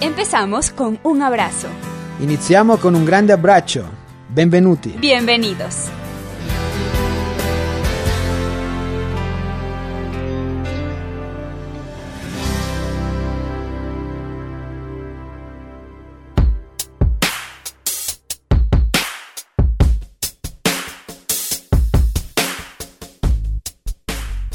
[0.00, 1.68] Empezamos con un abrazo.
[2.20, 3.88] Iniziamo con un grande abbraccio.
[4.28, 4.90] Benvenuti.
[4.98, 5.88] Bienvenidos.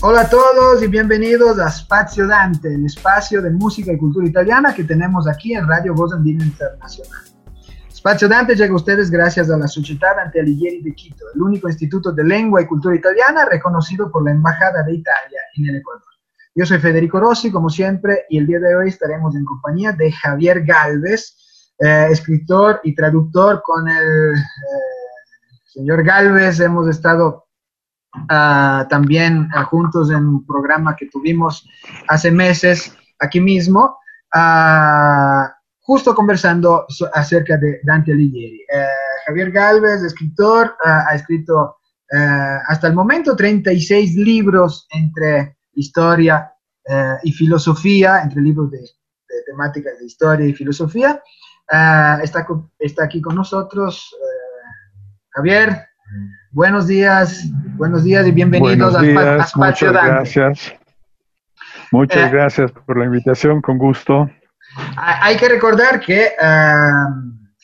[0.04, 4.74] Hola a todos y bienvenidos a Spazio Dante, el espacio de música y cultura italiana
[4.74, 7.22] que tenemos aquí en Radio Voz Andina Internacional.
[7.96, 11.70] Spazio Dante llega a ustedes gracias a la Società Dante Alighieri de Quito, el único
[11.70, 16.02] instituto de lengua y cultura italiana reconocido por la Embajada de Italia en el Ecuador.
[16.56, 20.12] Yo soy Federico Rossi, como siempre, y el día de hoy estaremos en compañía de
[20.12, 23.62] Javier Galvez, eh, escritor y traductor.
[23.64, 24.44] Con el eh,
[25.64, 27.46] señor Galvez hemos estado
[28.30, 31.68] ah, también ah, juntos en un programa que tuvimos
[32.08, 33.98] hace meses aquí mismo,
[34.34, 38.62] ah, justo conversando acerca de Dante Alighieri.
[38.72, 38.86] Eh,
[39.26, 41.78] Javier Galvez, escritor, ha escrito
[42.12, 46.52] eh, hasta el momento 36 libros entre historia
[46.86, 51.22] eh, y filosofía, entre libros de, de temáticas de historia y filosofía.
[52.22, 52.46] Está,
[52.80, 54.14] está aquí con nosotros
[55.32, 55.88] Javier.
[56.52, 57.46] Buenos días,
[57.78, 60.12] buenos días y bienvenidos Buenos a, a días, Spazio muchas Dante.
[60.12, 60.74] gracias.
[61.92, 64.30] Muchas Eh, gracias por la invitación, con gusto.
[64.98, 67.08] Ha- Hay que recordar que ah,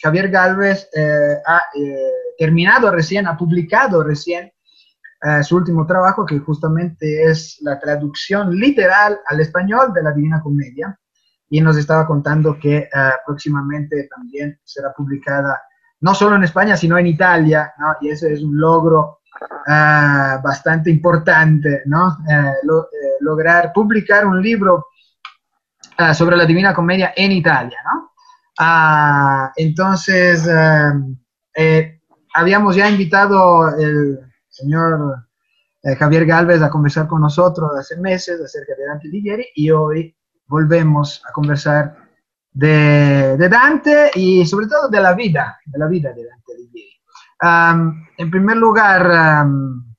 [0.01, 4.51] Javier Galvez eh, ha eh, terminado recién, ha publicado recién
[5.41, 10.95] su último trabajo, que justamente es la traducción literal al español de la Divina Comedia,
[11.49, 12.87] y nos estaba contando que
[13.25, 15.59] próximamente también será publicada
[16.01, 17.95] no solo en España, sino en Italia, ¿no?
[18.01, 19.19] y ese es un logro
[19.67, 22.17] ah, bastante importante, ¿no?
[22.29, 24.87] Eh, lo- eh, lograr publicar un libro
[25.97, 28.11] ah, sobre la Divina Comedia en Italia, ¿no?
[28.59, 30.93] Ah, entonces, ah,
[31.55, 31.99] eh,
[32.33, 34.19] habíamos ya invitado el
[34.49, 35.25] señor
[35.83, 40.15] eh, Javier Galvez a conversar con nosotros hace meses acerca de Dante Alighieri y hoy
[40.47, 41.95] volvemos a conversar
[42.57, 46.99] de, Dante y sobre todo de la vida, de la vida de Dante Alighieri.
[47.39, 49.95] Am, en primer lugar, am,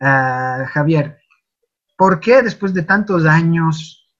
[0.00, 1.18] ah, Javier,
[1.96, 4.12] ¿por qué después de tantos años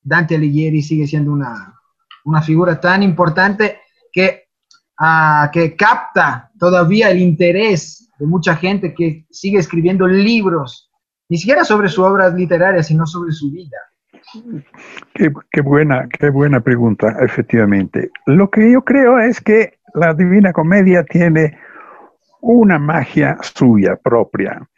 [0.00, 1.74] Dante Alighieri sigue siendo una,
[2.24, 3.80] una figura tan importante
[4.12, 4.50] que,
[4.98, 10.88] ah, que capta todavía el interés de mucha gente que sigue escribiendo libros,
[11.28, 13.78] ni siquiera sobre su obra literaria, sino sobre su vida?
[15.14, 18.10] Qué, buena, qué buena pregunta, efectivamente.
[18.26, 21.58] Lo que yo creo es que la Divina Comedia tiene
[22.40, 24.68] una magia suya propia.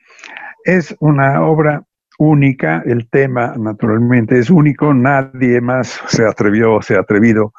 [0.65, 1.83] Es una obra
[2.19, 7.53] única, el tema naturalmente es único, nadie más se atrevió, se ha atrevido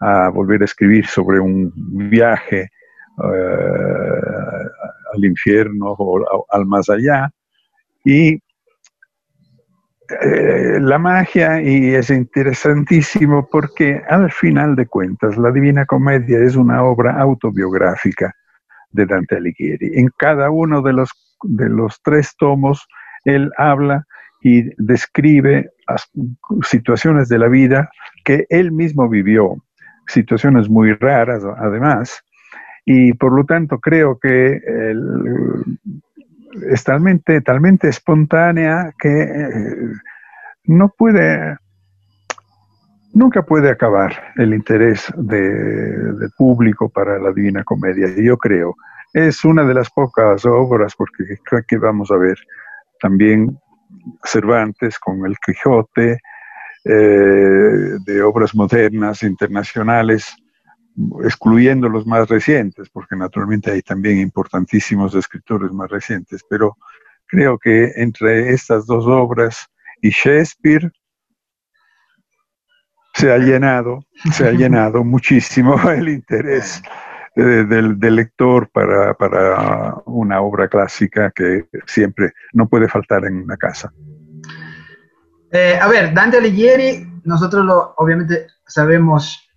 [0.00, 1.72] a volver a escribir sobre un
[2.10, 2.68] viaje eh,
[5.14, 7.30] al infierno o al más allá.
[8.04, 8.38] Y
[10.22, 16.56] eh, la magia y es interesantísimo porque al final de cuentas la Divina Comedia es
[16.56, 18.34] una obra autobiográfica
[18.92, 19.98] de Dante Alighieri.
[19.98, 21.10] En cada uno de los,
[21.42, 22.86] de los tres tomos
[23.24, 24.04] él habla
[24.42, 25.70] y describe
[26.62, 27.88] situaciones de la vida
[28.24, 29.56] que él mismo vivió,
[30.06, 32.22] situaciones muy raras además,
[32.84, 35.78] y por lo tanto creo que el-
[36.70, 39.76] es talmente, talmente espontánea que eh,
[40.64, 41.56] no puede,
[43.12, 48.74] nunca puede acabar el interés de- del público para la Divina Comedia, yo creo.
[49.12, 52.36] Es una de las pocas obras, porque creo que vamos a ver
[53.00, 53.56] también
[54.24, 56.18] Cervantes con el Quijote,
[56.84, 60.34] eh, de obras modernas, internacionales,
[61.24, 66.76] excluyendo los más recientes, porque naturalmente hay también importantísimos escritores más recientes, pero
[67.26, 69.66] creo que entre estas dos obras
[70.00, 70.92] y Shakespeare
[73.14, 76.82] se ha llenado, se ha llenado muchísimo el interés
[77.36, 83.36] eh, del, del lector para, para una obra clásica que siempre no puede faltar en
[83.36, 83.92] una casa.
[85.50, 89.48] Eh, a ver, Dante Alighieri, nosotros lo, obviamente sabemos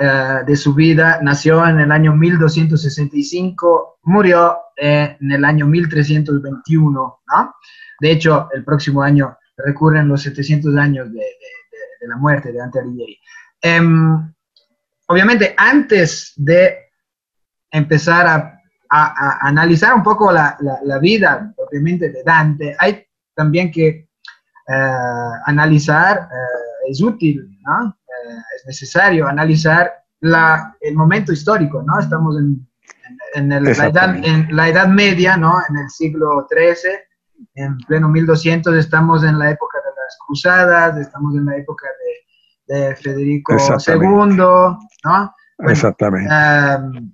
[0.00, 1.18] eh, de su vida.
[1.22, 6.92] Nació en el año 1265, murió en el año 1321,
[7.26, 7.54] ¿no?
[8.00, 11.22] De hecho, el próximo año recurren los 700 años de,
[12.06, 13.18] la muerte de Dante Alighieri.
[13.60, 14.32] Em,
[15.08, 16.90] obviamente, antes de
[17.70, 18.54] empezar a,
[19.40, 20.56] analizar un poco la,
[21.02, 23.04] vida propiamente de Dante, hay
[23.34, 24.08] también que eh,
[25.44, 27.98] analizar, eh, es útil, ¿no?
[28.56, 31.98] Es necesario analizar la, el momento histórico, ¿no?
[31.98, 32.66] Estamos en,
[33.34, 35.54] en, la edad, en, la edad, Media, ¿no?
[35.68, 36.92] En el siglo XIII,
[37.54, 41.86] en pleno 1200, estamos en la época de las cruzadas, estamos en la época
[42.66, 45.34] de, de Federico II, ¿no?
[45.58, 46.32] Exactamente.
[46.32, 47.12] Em,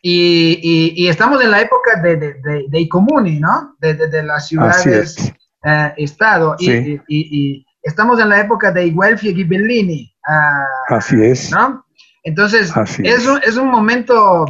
[0.00, 3.76] y, y, estamos en la época de, de, de, de Icomuni, ¿no?
[3.80, 5.32] De, de, las ciudades,
[5.64, 6.54] eh, estado.
[6.58, 10.14] Y, y, estamos en la época de Iguelfi y Ghibellini.
[10.28, 11.50] Ah, Así es.
[11.50, 11.84] ¿no?
[12.22, 12.72] Entonces,
[13.02, 14.44] es, un, es un momento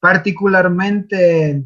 [0.00, 1.64] particularmente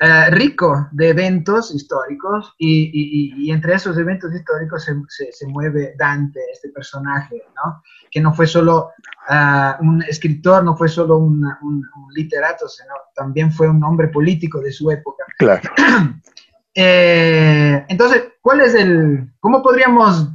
[0.00, 6.38] eh, rico de eventos históricos y, y, entre esos eventos históricos se, se, mueve Dante,
[6.52, 7.82] este personaje, ¿no?
[8.08, 8.92] que no fue solo
[9.28, 11.84] uh, un escritor, no fue solo un, un,
[12.14, 15.24] literato, sino también fue un hombre político de su época.
[15.36, 15.68] Claro.
[16.74, 20.32] eh, entonces, ¿cuál es el, cómo podríamos uh,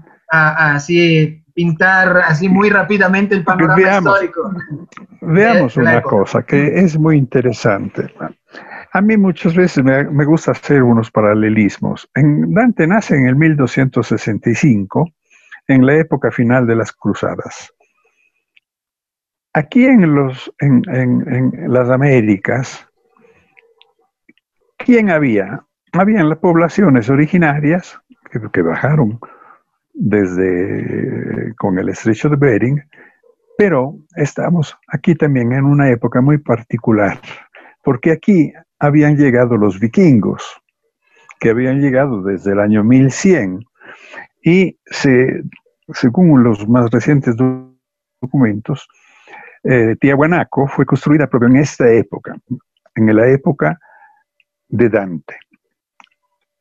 [0.58, 4.54] así pintar así muy rápidamente el panorama veamos, histórico?
[5.22, 8.14] Veamos una cosa que es muy interesante.
[8.92, 12.10] A mí muchas veces me, gusta hacer unos paralelismos.
[12.14, 15.10] En, Dante nace en el 1265,
[15.68, 17.74] en la época final de las cruzadas.
[19.54, 20.84] Aquí en, los, en,
[21.68, 22.88] las Américas,
[24.78, 25.64] ¿quién había?
[25.92, 28.00] Habían las poblaciones originarias
[28.32, 29.20] que, que bajaron
[29.94, 32.82] desde con el estrecho de Bering,
[33.58, 37.20] pero estamos aquí también en una época muy particular,
[37.84, 40.44] porque aquí habían llegado los vikingos,
[41.40, 43.60] que habían llegado desde el año 1100
[44.44, 45.44] y se,
[45.94, 47.36] según los más recientes
[48.22, 48.88] documentos,
[49.64, 52.36] eh, Tiahuanaco fue construida propio en esta época,
[52.96, 53.80] en la época
[54.68, 55.36] de Dante.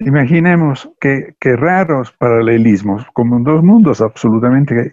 [0.05, 4.93] Imaginemos que, raros paralelismos, como dos mundos absolutamente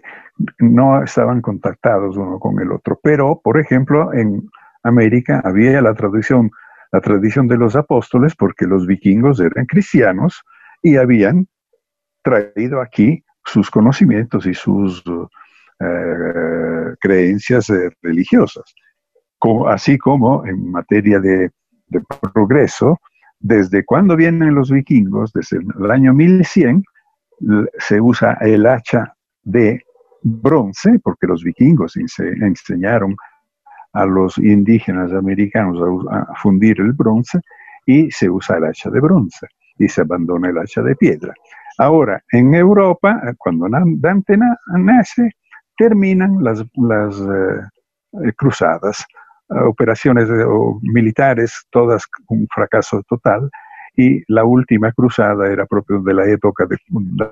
[0.58, 2.98] no estaban contactados uno con el otro.
[3.02, 4.48] Pero, por ejemplo, en
[4.82, 6.50] América había la tradición
[6.92, 10.42] la tradición de los apóstoles porque los vikingos eran cristianos
[10.82, 11.46] y habían
[12.22, 15.02] traído aquí sus conocimientos y sus
[15.80, 18.74] eh, creencias eh, religiosas.
[19.68, 21.50] así como en materia de,
[22.32, 23.00] progreso,
[23.40, 26.84] desde cuando vienen los vikingos, desde el año 1100,
[27.78, 29.82] se usa el hacha de
[30.22, 33.16] bronce, porque los vikingos enseñaron
[33.92, 37.40] a los indígenas americanos a, fundir el bronce
[37.86, 39.46] y se usa el hacha de bronce
[39.78, 41.32] y se abandona el hacha de piedra.
[41.78, 44.36] Ahora, en Europa, eh, cuando Dante
[44.76, 45.30] nace,
[45.76, 49.04] terminan las, las eh, eh, cruzadas,
[49.50, 50.28] operaciones
[50.82, 53.50] militares, todas un fracaso total,
[53.96, 56.76] y la última cruzada era propio de la época de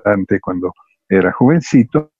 [0.03, 0.73] Dante cuando
[1.07, 2.11] era jovencito,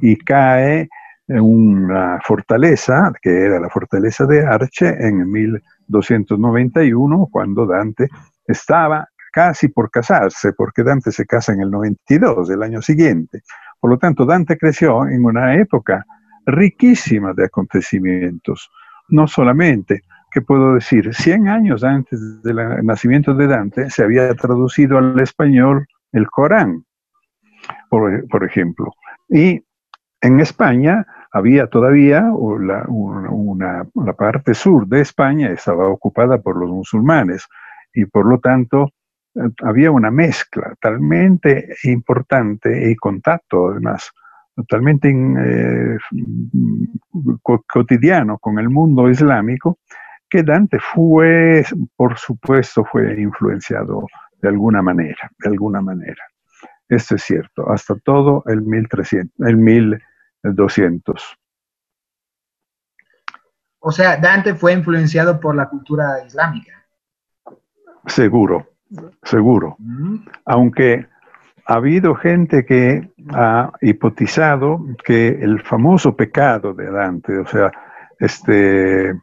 [0.00, 0.88] y cae
[1.28, 8.08] una fortaleza, que era la fortaleza de Arche, en 1291, cuando Dante
[8.46, 13.42] estaba casi por casarse, porque Dante se casa en el 92, el año siguiente.
[13.80, 16.04] Por lo tanto, Dante creció en una época
[16.46, 18.70] riquísima de acontecimientos.
[19.08, 24.98] No solamente, que puedo decir, 100 años antes del nacimiento de Dante se había traducido
[24.98, 26.84] al español el Corán,
[27.88, 28.92] por, ejemplo.
[29.28, 29.62] Y
[30.20, 32.24] en España había todavía
[32.60, 37.46] la parte sur de España estaba ocupada por los musulmanes
[37.92, 38.90] y por lo tanto
[39.34, 44.12] eh, había una mezcla talmente importante y contacto además
[44.54, 45.98] totalmente eh,
[47.66, 49.78] cotidiano con el mundo islámico
[50.28, 51.64] que Dante fue,
[51.96, 54.06] por supuesto, fue influenciado
[54.40, 56.22] de alguna manera, de alguna manera.
[56.88, 60.02] Esto es cierto, hasta todo el 1300, el 1000
[60.52, 61.38] 200.
[63.80, 66.86] O sea, Dante fue influenciado por la cultura islámica.
[68.06, 68.66] Seguro,
[69.22, 69.76] seguro.
[69.78, 70.26] Mm.
[70.44, 71.06] Aunque
[71.66, 77.72] ha habido gente que ha hipotizado que el famoso pecado de Dante, o sea,
[78.18, 79.14] este,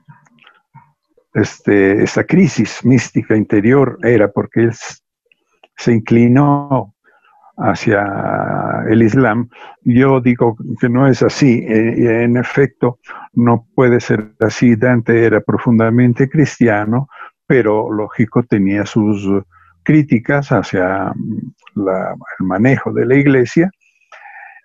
[1.33, 4.71] este, esta crisis mística interior era porque él
[5.77, 6.93] se inclinó
[7.57, 9.49] hacia el Islam.
[9.83, 11.63] Yo digo que no es así.
[11.67, 12.99] Eh, en efecto,
[13.33, 14.75] no puede ser así.
[14.75, 17.07] Dante era profundamente cristiano,
[17.45, 19.27] pero lógico tenía sus
[19.83, 21.13] críticas hacia
[21.75, 23.71] el manejo de la iglesia.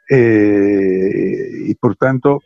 [0.08, 2.40] Eh, y por tanto,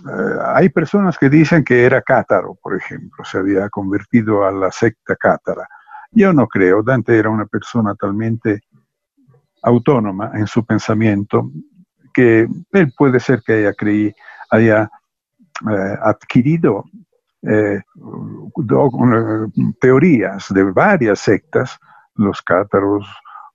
[0.00, 4.70] eh, hay personas que dicen que era cátaro, por ejemplo, se había convertido a la
[4.70, 5.66] secta cátara.
[6.10, 8.60] Yo no creo, Dante era una persona talmente
[9.62, 11.50] autónoma en su pensamiento
[12.12, 14.12] que él puede ser que haya, creí,
[14.50, 14.90] haya
[15.70, 16.84] eh, adquirido
[19.80, 21.78] teorías de varias sectas,
[22.14, 23.06] los cátaros,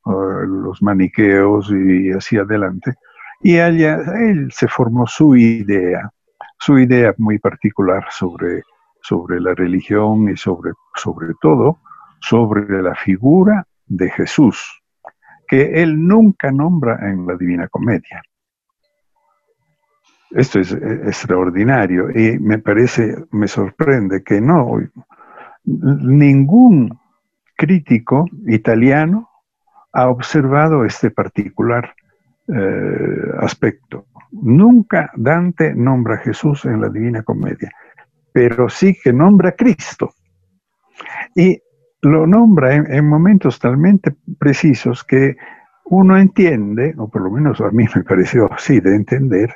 [0.06, 2.96] los maniqueos y así adelante,
[3.42, 6.10] y allá, él se formó su idea,
[6.58, 8.64] su idea muy particular sobre,
[9.02, 11.80] sobre la religión y sobre, sobre todo
[12.20, 14.82] sobre la figura de Jesús,
[15.48, 18.24] que él nunca nombra en la Divina Comedia.
[20.32, 24.80] Esto es extraordinario y me parece, me sorprende que no,
[25.64, 27.00] ningún
[27.58, 29.30] crítico italiano
[29.92, 31.94] ha observado este particular
[32.48, 34.06] eh, aspecto.
[34.32, 37.72] Nunca Dante nombra a Jesús en la Divina Comedia,
[38.32, 40.14] pero sí que nombra a Cristo.
[41.36, 41.60] Y
[42.02, 45.36] lo nombra en, momentos talmente precisos que
[45.86, 49.56] uno entiende, o por lo menos a mí me pareció así de entender,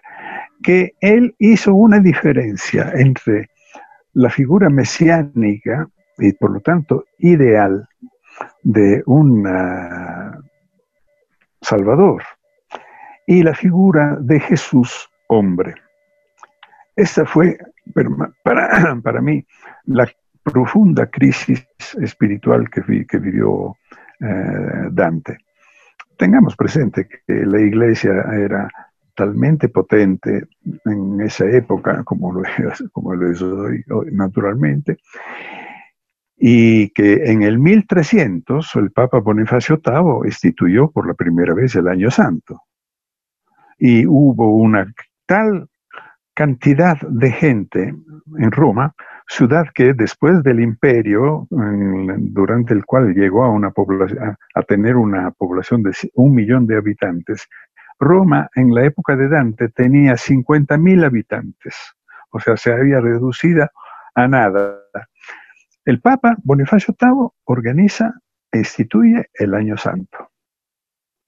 [0.64, 3.50] que él hizo una diferencia entre
[4.14, 7.88] la figura mesiánica y por lo tanto ideal
[8.64, 9.44] de un
[11.62, 12.24] Salvador
[13.28, 15.76] y la figura de Jesús hombre.
[16.96, 17.58] Esta fue
[18.44, 19.46] para, para mí
[19.86, 20.08] la
[20.44, 21.66] profunda crisis
[22.00, 23.76] espiritual que, que vivió
[24.20, 25.38] eh, Dante.
[26.18, 28.68] Tengamos presente que la iglesia era
[29.16, 30.48] talmente potente
[30.86, 34.98] en esa época como lo es, como lo es hoy, naturalmente,
[36.44, 41.88] y que en el 1300 el Papa Bonifacio VIII instituyó por la primera vez el
[41.88, 42.64] Año Santo.
[43.78, 44.92] Y hubo una
[45.28, 45.68] tal
[46.34, 47.94] cantidad de gente
[48.40, 48.96] en Roma
[49.28, 55.30] ciudad que después del imperio, durante el cual llegó a, una población, a tener una
[55.30, 57.48] población de un millón de habitantes,
[58.00, 61.76] Roma en la época de Dante tenía 50.000 habitantes,
[62.32, 63.70] o sea, se había reducido
[64.16, 64.80] a nada.
[65.84, 68.14] El Papa Bonifacio VIII organiza
[68.52, 70.32] e instituye el Año Santo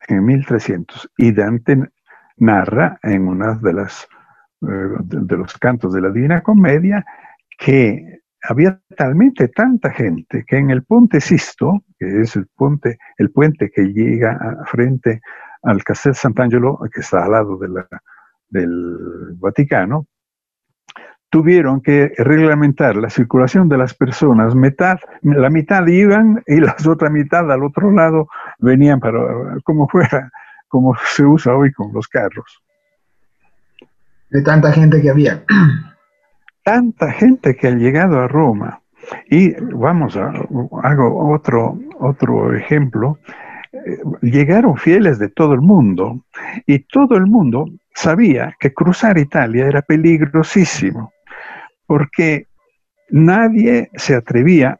[0.08, 1.90] en 1300 y Dante
[2.38, 4.08] narra en una de las
[4.62, 7.04] eh, de los cantos de la Divina Comedia
[7.58, 13.32] que había talmente tanta gente que en el Ponte Sisto, que es el puente, el
[13.32, 15.22] puente que llega frente
[15.64, 17.58] al Castel Sant'Angelo, que está al lado
[18.50, 20.08] del Vaticano,
[21.34, 24.54] tuvieron que reglamentar la circulación de las personas.
[25.24, 29.20] la mitad iban y la otra mitad al otro lado venían para,
[29.64, 30.30] como fuera,
[30.68, 32.62] como se usa hoy con los carros.
[34.30, 35.44] De tanta gente que había
[36.64, 38.82] tanta gente que ha llegado a Roma.
[39.28, 40.32] Y vamos a,
[40.84, 43.18] hago otro, otro ejemplo.
[43.72, 46.24] Eh, llegaron fieles de todo el mundo
[46.68, 51.13] y todo el mundo sabía que cruzar Italia era peligrosísimo,
[51.88, 52.48] porque
[53.10, 54.80] nadie se atrevía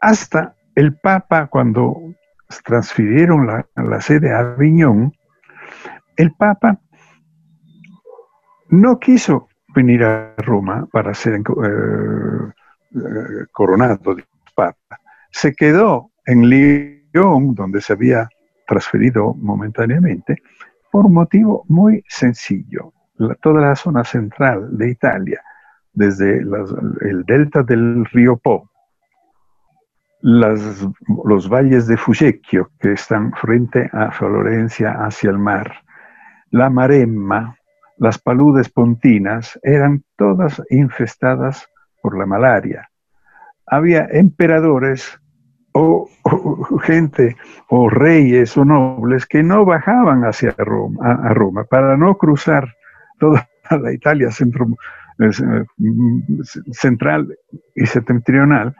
[0.00, 2.14] hasta el Papa cuando
[2.64, 5.12] transfirieron la, sede a Aviñón,
[6.16, 6.78] el Papa
[8.68, 11.40] no quiso venir a Roma para ser eh,
[12.94, 15.00] eh, coronado de papa.
[15.30, 18.28] Se quedó en Lyon, donde se había
[18.66, 20.36] transferido momentáneamente,
[20.90, 22.92] por un motivo muy sencillo.
[23.40, 25.42] toda la zona central de Italia,
[25.96, 28.70] desde el delta del río Po,
[30.20, 35.72] los valles de Fucecchio, que están frente a Florencia hacia el mar,
[36.50, 37.56] la Maremma,
[37.96, 41.66] las paludes pontinas eran todas infestadas
[42.02, 42.90] por la malaria.
[43.66, 45.18] Había emperadores
[45.72, 46.08] o,
[46.82, 47.36] gente
[47.68, 52.74] o reyes o nobles que no bajaban hacia Roma, Roma para no cruzar
[53.18, 54.32] toda la Italia eh,
[56.72, 57.36] central
[57.74, 58.74] y septentrional,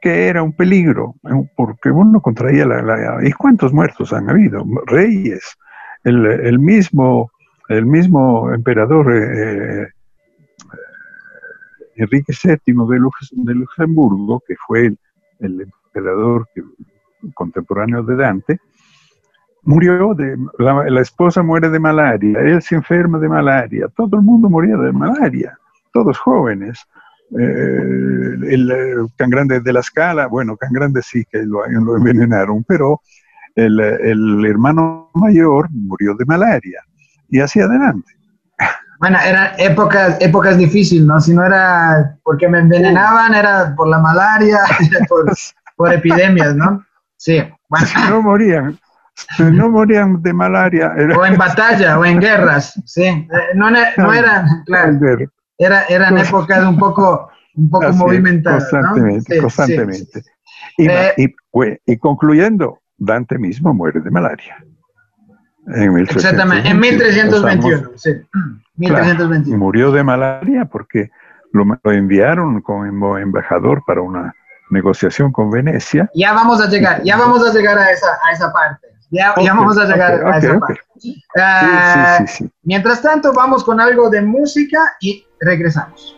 [0.00, 1.14] que era un peligro,
[1.56, 3.18] porque uno contraía la...
[3.22, 4.64] ¿Y cuántos muertos han habido?
[4.86, 5.56] Reyes.
[6.04, 7.30] El, el mismo
[7.68, 9.88] el mismo emperador eh, eh,
[11.96, 12.74] Enrique VII
[13.44, 14.92] de, Luxemburgo, que fue
[15.40, 16.48] el, emperador
[17.34, 18.58] contemporáneo de Dante,
[19.62, 24.48] murió de, la, esposa muere de malaria, él se enferma de malaria, todo el mundo
[24.48, 25.58] moría de malaria,
[25.92, 26.80] todos jóvenes.
[27.38, 28.72] Eh, el
[29.16, 33.00] tan grande de la escala, bueno, tan grande sí que lo, lo envenenaron, pero
[33.54, 36.82] el, el, hermano mayor murió de malaria
[37.28, 38.12] y así adelante.
[38.98, 41.20] Bueno, eran épocas, épocas difíciles, ¿no?
[41.20, 44.60] Si no era porque me envenenaban, era por la malaria,
[45.08, 45.24] por,
[45.74, 46.84] por epidemias, ¿no?
[47.16, 47.86] Sí, bueno.
[48.10, 48.78] no morían,
[49.38, 50.94] no morían de malaria.
[51.16, 53.04] O en batalla, o en guerras, sí.
[53.04, 54.98] Eh, no, no eran, claro,
[55.58, 58.68] era, eran épocas un poco, un poco movimentadas.
[58.70, 60.22] Constantemente, constantemente.
[60.78, 61.34] Y, eh, y,
[61.86, 64.56] y, concluyendo, Dante mismo muere de malaria.
[65.66, 68.10] En exactamente, en 1321, sí.
[68.76, 69.58] 1321.
[69.58, 71.10] murió de malaria porque
[71.52, 74.34] lo, lo enviaron como embajador para una
[74.70, 76.10] negociación con Venecia.
[76.14, 78.88] Ya vamos a llegar, ya vamos a llegar a esa, a esa parte.
[79.12, 80.80] Ya, ya vamos a llegar a esa parte.
[80.94, 86.16] Uh, sí, mientras tanto, vamos con algo de música y regresamos.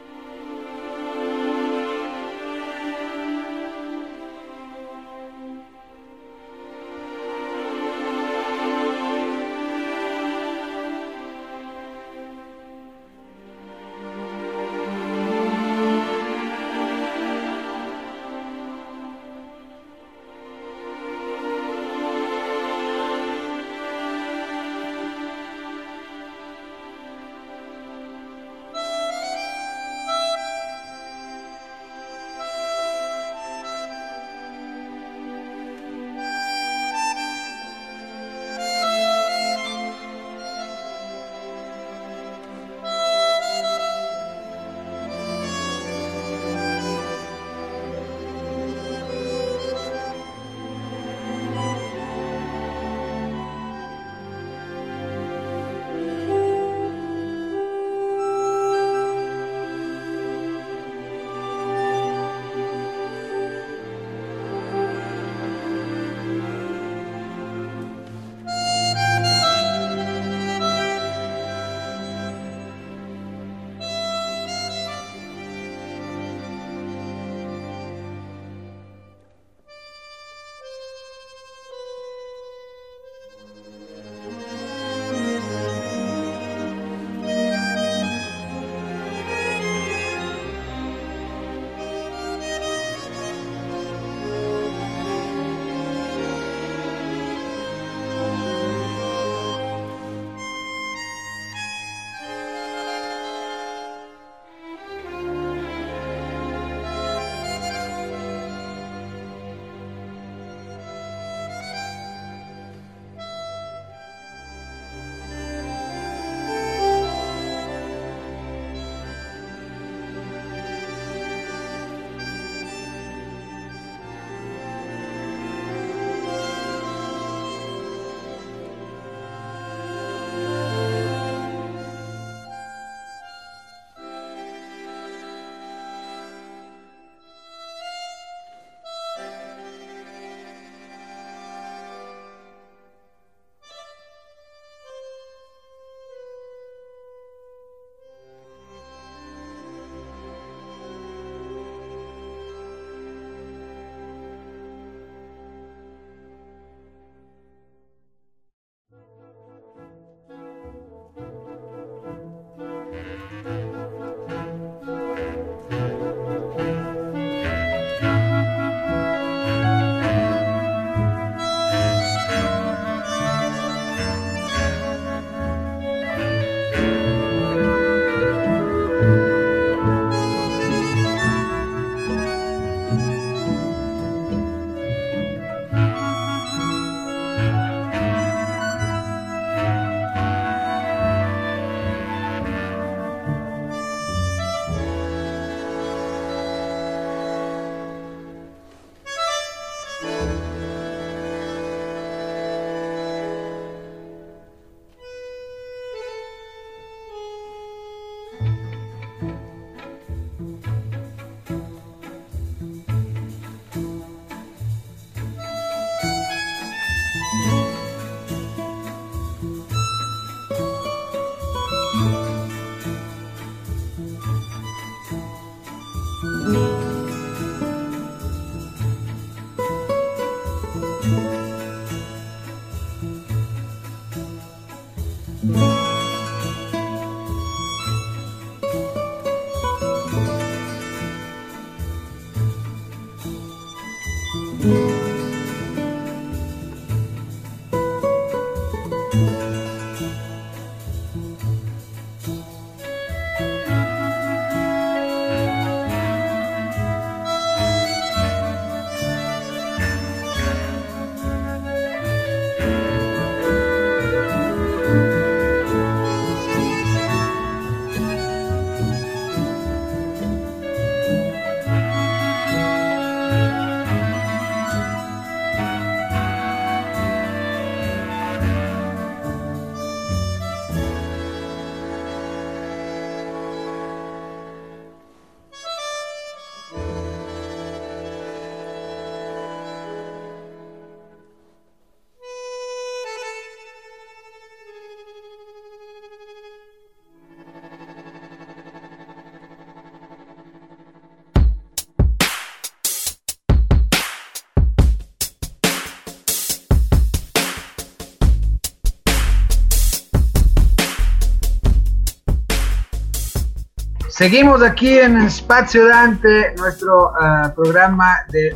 [314.25, 318.54] Seguimos aquí en Espacio Dante, nuestro uh, programa de eh,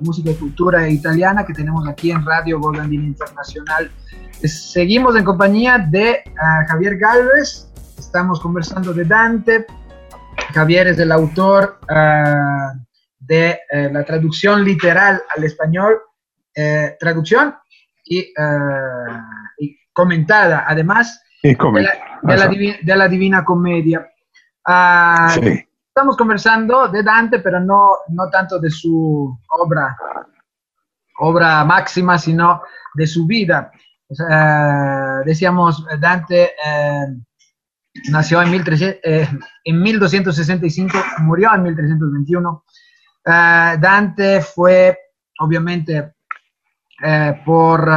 [0.00, 3.92] música y cultura italiana que tenemos aquí en Radio Golandini Internacional.
[4.42, 9.66] Seguimos en compañía de uh, Javier Galvez, estamos conversando de Dante.
[10.52, 12.76] Javier es el autor uh,
[13.20, 13.60] de
[13.92, 15.94] la traducción literal al español,
[16.98, 17.54] traducción
[18.04, 18.32] y,
[19.58, 22.48] y, comentada, además y de, la, de, la
[22.82, 24.04] de la Divina Comedia.
[24.66, 25.68] Uh, sí.
[25.88, 29.96] Estamos conversando de Dante, pero no, no tanto de su obra,
[31.18, 32.62] obra máxima, sino
[32.94, 33.70] de su vida.
[34.08, 39.00] Uh, decíamos, Dante uh, nació en, 1300,
[39.64, 42.64] en 1265, murió en 1321.
[43.24, 44.98] Dante fue,
[45.38, 46.14] obviamente,
[47.46, 47.88] por...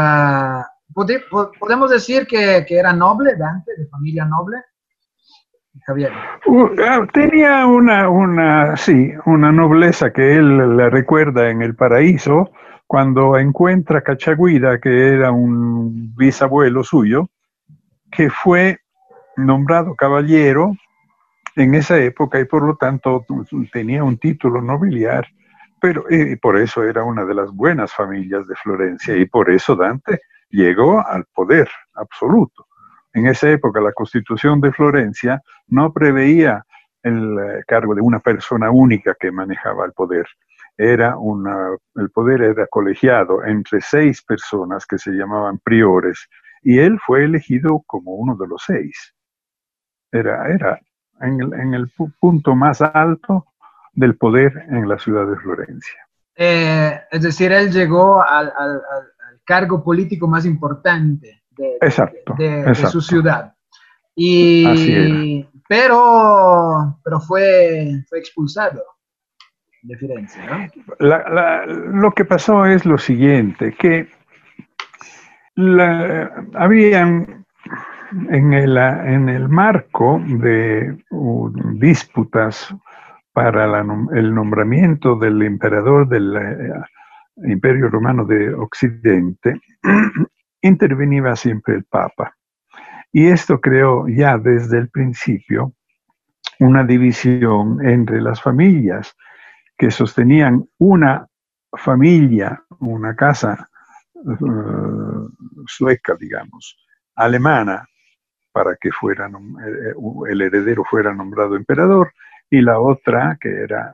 [1.59, 4.57] podemos decir que, que era noble, Dante, de familia noble.
[5.85, 6.11] Javier?
[6.45, 12.51] Uh, ah, tenía una, una, sí, una nobleza que él le recuerda en el paraíso
[12.85, 17.29] cuando encuentra a Cachaguida, que era un bisabuelo suyo,
[18.11, 18.79] que fue
[19.35, 20.73] nombrado caballero
[21.55, 23.25] en esa época y por lo tanto
[23.71, 25.27] tenía un título nobiliar,
[25.81, 26.05] pero
[26.41, 31.05] por eso era una de las buenas familias de Florencia y por eso Dante llegó
[31.05, 32.66] al poder absoluto.
[33.17, 36.63] En esa época la constitución de Florencia no preveía
[37.01, 40.27] el eh, cargo de una persona única que manejaba el poder.
[40.77, 41.15] Era
[41.95, 46.29] el poder era colegiado entre seis personas que se llamaban priores
[46.61, 49.15] y él fue elegido como uno de los seis.
[50.11, 50.79] Era, era
[51.19, 53.47] en, el, punto más alto
[53.93, 56.07] del poder en la ciudad de Florencia.
[56.35, 58.53] Eh, es decir, él llegó al
[59.43, 62.89] cargo político más importante de, exacto, de, exacto.
[62.89, 63.53] su ciudad.
[64.15, 68.81] Y, pero, pero fue, fue expulsado
[69.83, 70.39] de Firenze.
[70.45, 70.67] ¿no?
[70.99, 74.09] La, la, lo que pasó es lo siguiente, que
[76.53, 77.45] habían
[78.29, 82.73] en el, en el marco de uh, disputas
[83.33, 89.59] para la, el nombramiento del emperador del uh, Imperio Romano de Occidente,
[90.67, 92.35] intervenía siempre el Papa.
[93.11, 95.73] Y esto creó ya desde el principio
[96.59, 99.15] una división entre las familias
[99.77, 101.27] que sostenían una
[101.77, 103.69] familia, una casa
[104.13, 105.29] uh,
[105.67, 106.77] sueca, digamos,
[107.15, 107.87] alemana,
[108.51, 109.93] para que fuera, eh,
[110.29, 112.11] el heredero fuera nombrado emperador,
[112.49, 113.93] y la otra, que era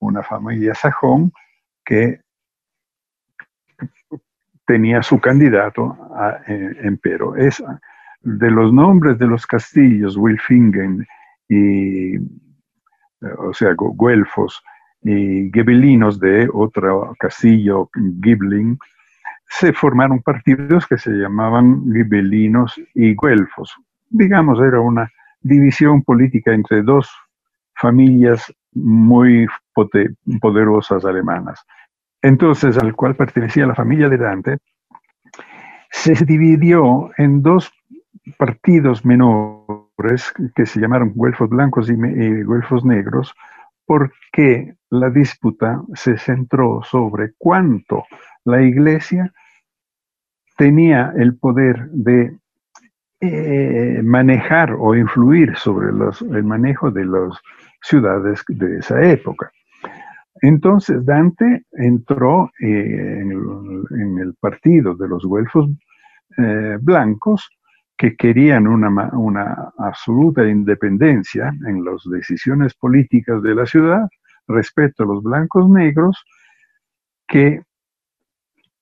[0.00, 1.32] una familia sajón,
[1.84, 2.20] que
[4.66, 7.36] tenía su candidato a eh, empero.
[7.36, 7.62] Es
[8.22, 11.06] de los nombres de los castillos, Wilfingen
[11.48, 12.20] y, eh,
[13.38, 14.62] o sea, Guelfos
[15.02, 17.90] y Ghibellinos de otro castillo,
[18.22, 18.78] Gibelin,
[19.48, 23.74] se formaron partidos que se llamaban Ghibellinos y Guelfos.
[24.08, 27.10] Digamos, era una división política entre dos
[27.74, 29.46] familias muy
[30.40, 31.66] poderosas alemanas
[32.22, 34.58] entonces al cual pertenecía la familia de Dante,
[35.90, 37.72] se dividió en dos
[38.38, 41.94] partidos menores que se llamaron Güelfos Blancos y,
[42.42, 43.34] Güelfos Negros,
[43.84, 48.04] porque la disputa se centró sobre cuánto
[48.44, 49.32] la iglesia
[50.56, 52.36] tenía el poder de
[53.20, 57.38] eh, manejar o influir sobre los, el manejo de las
[57.82, 59.50] ciudades de esa época.
[60.42, 65.70] Entonces Dante entró eh, en, el, partido de los güelfos
[66.36, 67.48] eh, blancos
[67.96, 74.08] que querían una, una, absoluta independencia en las decisiones políticas de la ciudad
[74.48, 76.24] respecto a los blancos negros
[77.28, 77.62] que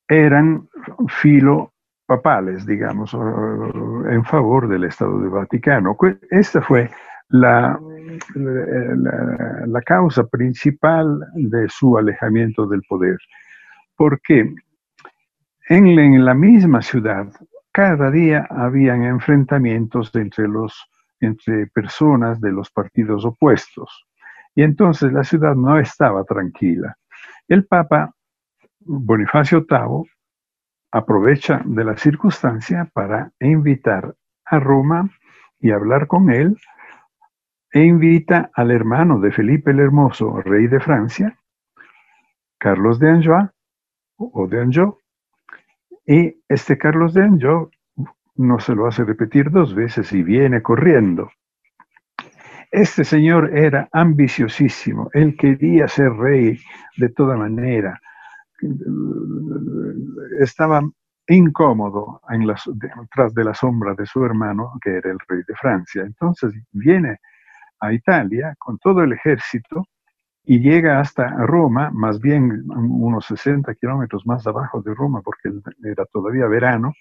[0.08, 0.66] eran
[1.08, 1.74] filo
[2.06, 5.96] papales, digamos, en favor del Estado del Vaticano.
[6.30, 6.90] Esta fue
[7.30, 7.78] la,
[8.34, 13.18] la, causa principal de su alejamiento del poder.
[13.96, 14.52] Porque
[15.68, 17.28] en, en la misma ciudad,
[17.72, 20.88] cada día habían enfrentamientos entre, los,
[21.20, 24.06] entre personas de los partidos opuestos.
[24.54, 26.96] Y entonces la ciudad no estaba tranquila.
[27.46, 28.12] El Papa
[28.80, 30.10] Bonifacio VIII
[30.90, 34.14] aprovecha de la circunstancia para invitar
[34.44, 35.08] a Roma
[35.60, 36.56] y hablar con él
[37.72, 41.38] e invita al hermano de Felipe el Hermoso, rey de Francia,
[42.58, 43.48] Carlos de Anjou,
[44.16, 44.98] o de Anjou,
[46.06, 47.70] y este Carlos de Anjou
[48.36, 51.30] no se lo hace repetir dos veces y viene corriendo.
[52.72, 56.58] Este señor era ambiciosísimo, él quería ser rey
[56.96, 58.00] de toda manera,
[60.38, 60.82] estaba
[61.26, 62.68] incómodo en las,
[63.14, 66.02] tras de la sombra de su hermano, que era el rey de Francia.
[66.02, 67.18] Entonces viene
[67.80, 69.86] a Italia con todo el ejército
[70.44, 75.50] y llega hasta Roma, más bien unos 60 kilómetros más abajo de Roma, porque
[75.84, 76.92] era todavía verano,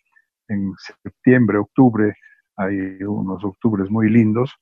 [0.48, 2.16] en septiembre, octubre,
[2.58, 4.54] hay unos octubres muy lindos,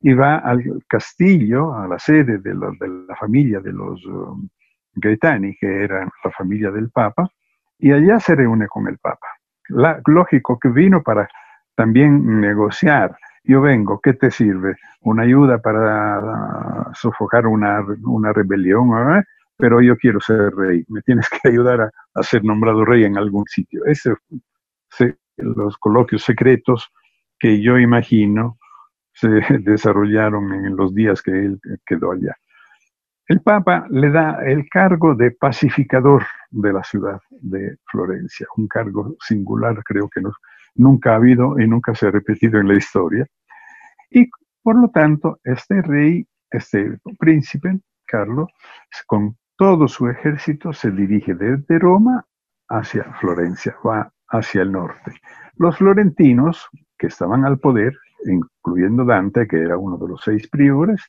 [0.00, 4.48] y va al castillo, a la sede de la, familia de los um,
[4.94, 7.30] Gaetani, que era la familia del Papa,
[7.78, 9.28] y allá se reúne con el Papa.
[10.06, 11.28] lógico que vino para
[11.74, 13.16] también negociar.
[13.44, 14.76] Yo vengo, ¿qué te sirve?
[15.00, 18.90] Una ayuda para sofocar una, una rebelión,
[19.56, 20.84] pero yo quiero ser rey.
[20.88, 23.84] Me tienes que ayudar a, ser nombrado rey en algún sitio.
[23.86, 24.14] Ese,
[25.36, 26.92] los coloquios secretos
[27.38, 28.58] que yo imagino
[29.12, 29.28] se
[29.60, 32.36] desarrollaron en los días que él quedó allá.
[33.26, 39.14] El Papa le da el cargo de pacificador de la ciudad de Florencia, un cargo
[39.20, 40.20] singular, creo que
[40.74, 43.26] nunca ha habido y nunca se ha repetido en la historia.
[44.10, 44.28] Y
[44.62, 48.50] por lo tanto, este rey, este príncipe, Carlos,
[49.06, 52.24] con todo su ejército se dirige desde Roma
[52.68, 55.12] hacia Florencia, va hacia el norte.
[55.56, 61.02] Los florentinos, que estaban al poder, incluyendo Dante, que era uno de los seis priores,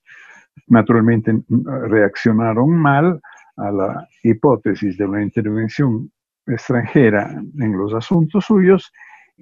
[0.67, 3.21] naturalmente reaccionaron mal
[3.57, 6.11] a la hipótesis de una intervención
[6.47, 8.91] extranjera en los asuntos suyos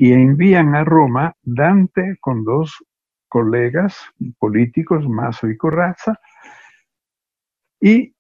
[0.02, 2.86] y envían a Roma Dante con dos
[3.28, 3.98] colegas
[4.38, 6.18] políticos, Maso y Corrazza,
[7.82, 8.16] y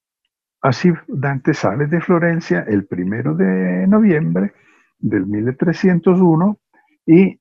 [0.61, 4.53] así Dante sale de Florencia el primero de noviembre
[4.97, 6.59] del 1301
[7.05, 7.39] y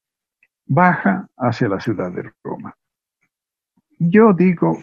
[0.67, 2.77] baja hacia la ciudad de Roma.
[3.99, 4.81] Yo digo,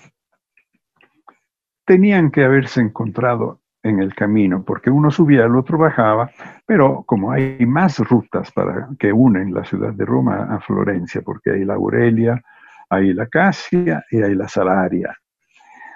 [1.85, 6.31] tenían que haberse encontrado en el camino, porque uno subía, el otro bajaba,
[6.65, 11.51] pero como hay más rutas para, que unen la ciudad de Roma a Florencia, porque
[11.51, 12.41] hay la Aurelia,
[12.89, 15.15] hay la Casia y hay la Salaria.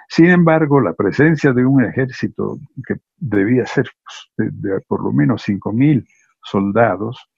[0.08, 3.90] Sin embargo, la presencia de un ejército que debía ser
[4.36, 6.06] pues, de, por lo menos 5.000
[6.44, 7.28] soldados,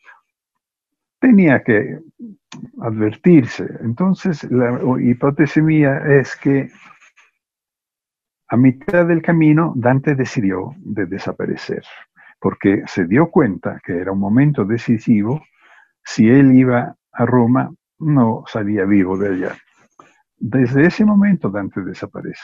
[1.18, 1.98] tenía que
[2.82, 3.66] advertirse.
[3.80, 6.68] Entonces, la hipótesis mía es que
[8.52, 11.82] a mitad del camino, Dante decidió de desaparecer,
[12.38, 15.42] porque se dio cuenta que era un momento decisivo.
[16.04, 19.56] Si él iba a Roma, no salía vivo de allá.
[20.36, 22.42] Desde ese momento, Dante desaparece.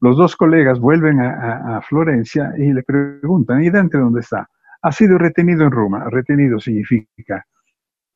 [0.00, 4.48] Los dos colegas vuelven a, Florencia y le preguntan, ¿y Dante dónde está?
[4.80, 6.08] Ha sido retenido en Roma.
[6.08, 7.44] Retenido significa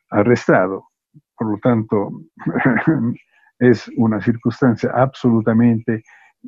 [0.08, 0.88] arrestado.
[1.36, 2.22] Por lo tanto,
[3.58, 6.02] es una circunstancia absolutamente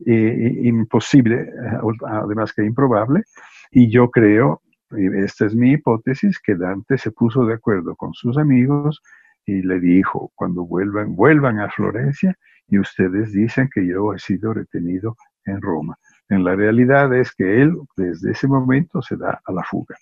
[0.05, 3.23] imposible, eh, además que improbable,
[3.71, 8.39] y yo creo, esta es mi hipótesis, que Dante se puso de acuerdo con sus
[8.39, 9.03] amigos
[9.45, 12.37] y le dijo, cuando vuelvan, vuelvan a Florencia
[12.69, 15.97] y ustedes dicen que yo he sido retenido en Roma.
[16.29, 19.97] En la realidad es que él desde ese momento se da a la fuga.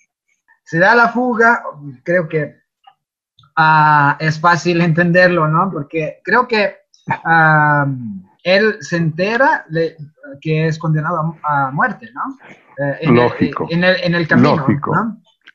[0.63, 1.63] Se da a la fuga,
[2.03, 2.57] creo que
[3.57, 5.71] ah, es fácil entenderlo, ¿no?
[5.71, 6.77] Porque creo que
[7.25, 7.87] ah,
[8.45, 9.97] él se entera de
[10.41, 12.39] que es condenado a, muerte, ¿no?
[12.79, 13.67] Eh, en Lógico.
[13.71, 14.57] El, en, el, camino.
[14.57, 14.93] Lógico.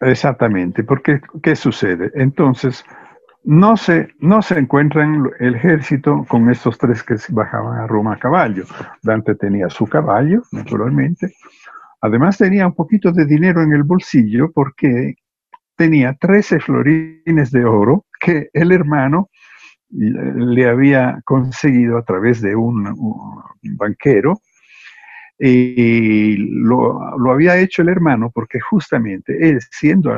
[0.02, 2.12] Exactamente, porque ¿qué sucede?
[2.16, 2.84] Entonces,
[3.44, 8.20] no se, no se encuentran el ejército con estos tres que bajaban a Roma a
[8.20, 8.66] caballo.
[9.02, 11.34] Dante tenía su caballo, naturalmente.
[12.02, 15.16] Además tenía un poquito de dinero en el bolsillo porque
[15.76, 19.30] tenía 13 florines de oro que el hermano
[19.92, 22.96] le había conseguido a través de un,
[23.62, 24.42] banquero
[25.38, 30.14] y lo, había hecho el hermano porque justamente él, siendo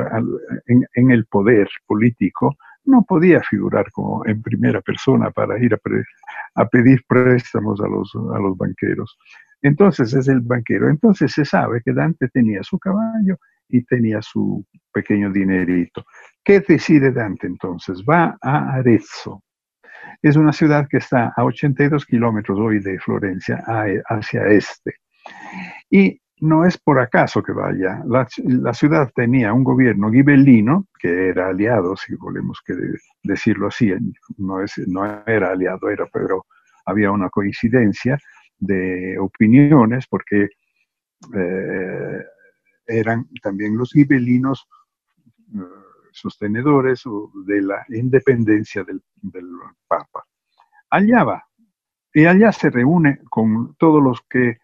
[0.66, 7.02] en, el poder político, no podía figurar como en primera persona para ir a, pedir
[7.06, 9.16] préstamos a los, a los banqueros.
[9.62, 10.90] Entonces es el banquero.
[10.90, 16.04] Entonces se sabe que Dante tenía su caballo y tenía su pequeño dinerito.
[16.44, 18.02] ¿Qué decide Dante entonces?
[18.02, 19.42] Va a Arezzo.
[20.22, 23.62] Es una ciudad que está a 82 kilómetros hoy de Florencia
[24.08, 24.94] hacia este.
[25.90, 28.02] Y no es por acaso que vaya.
[28.06, 32.74] La, ciudad tenía un gobierno gibelino, que era aliado, si volvemos que
[33.22, 33.92] decirlo así,
[34.38, 36.46] no, es, no era aliado, era, pero
[36.86, 38.16] había una coincidencia
[38.58, 40.48] de opiniones, porque
[41.36, 42.24] eh,
[42.86, 44.68] eran también los gibelinos
[45.54, 45.81] eh,
[46.12, 47.02] sostenedores
[47.46, 49.02] de la independencia del,
[49.88, 50.24] Papa.
[50.90, 51.44] Allá va.
[52.14, 54.58] y allá se reúne con todos los que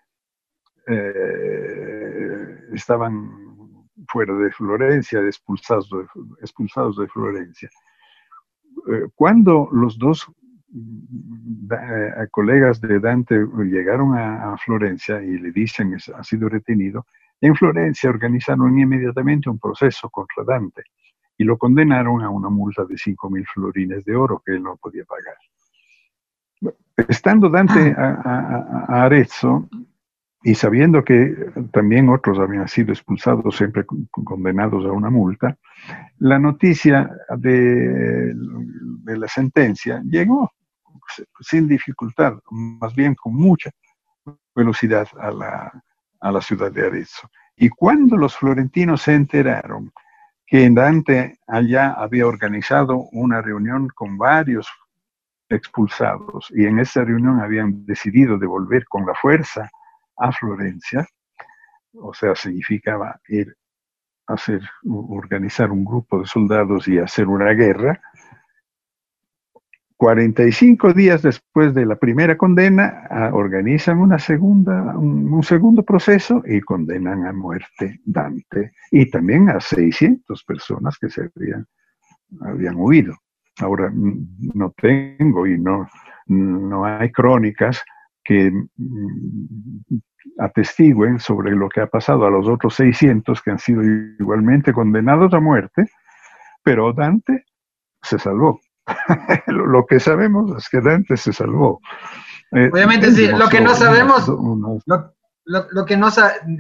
[0.87, 3.49] eh, estaban
[4.09, 6.07] fuera de Florencia, expulsados de,
[6.41, 7.69] expulsados de Florencia.
[8.91, 10.31] Eh, cuando los dos
[10.75, 13.35] eh, colegas de Dante
[13.65, 17.07] llegaron a, Florencia y le dicen ha sido retenido,
[17.41, 20.83] en Florencia organizaron inmediatamente un proceso contra Dante
[21.39, 25.05] y lo condenaron a una multa de 5.000 florines de oro que él no podía
[25.05, 25.37] pagar.
[27.09, 28.85] Estando Dante ah.
[28.89, 29.69] a, Arezzo
[30.43, 35.57] y sabiendo que también otros habían sido expulsados, siempre condenados a una multa,
[36.19, 38.35] la noticia de,
[39.05, 40.51] la sentencia llegó
[41.41, 43.71] sin dificultad, más bien con mucha
[44.55, 45.85] velocidad a la,
[46.21, 47.31] a la ciudad de Arezzo.
[47.57, 49.93] Y cuando los florentinos se enteraron
[50.49, 54.67] que Dante allá había organizado una reunión con varios
[55.49, 59.71] expulsados y en esa reunión habían decidido devolver con la fuerza
[60.17, 61.07] a Florencia,
[61.95, 63.55] o sea, significaba ir
[64.27, 68.01] a hacer, organizar un grupo de soldados y hacer una guerra,
[69.99, 76.61] 45 días después de la primera condena, ah, organizan una segunda, un, segundo proceso y
[76.61, 81.67] condenan a muerte Dante y también a 600 personas que se habían,
[82.41, 83.17] habían huido.
[83.59, 85.89] Ahora, no tengo y no,
[86.29, 87.83] no hay crónicas
[88.23, 89.99] que mm,
[90.39, 95.35] atestiguen sobre lo que ha pasado a los otros 600 que han sido igualmente condenados
[95.35, 95.91] a muerte,
[96.63, 97.47] pero Dante
[98.01, 98.61] se salvó.
[99.47, 101.81] lo que sabemos es que Dante se salvó.
[102.53, 106.09] Eh, Obviamente, sí, lo que no sabemos, lo, que no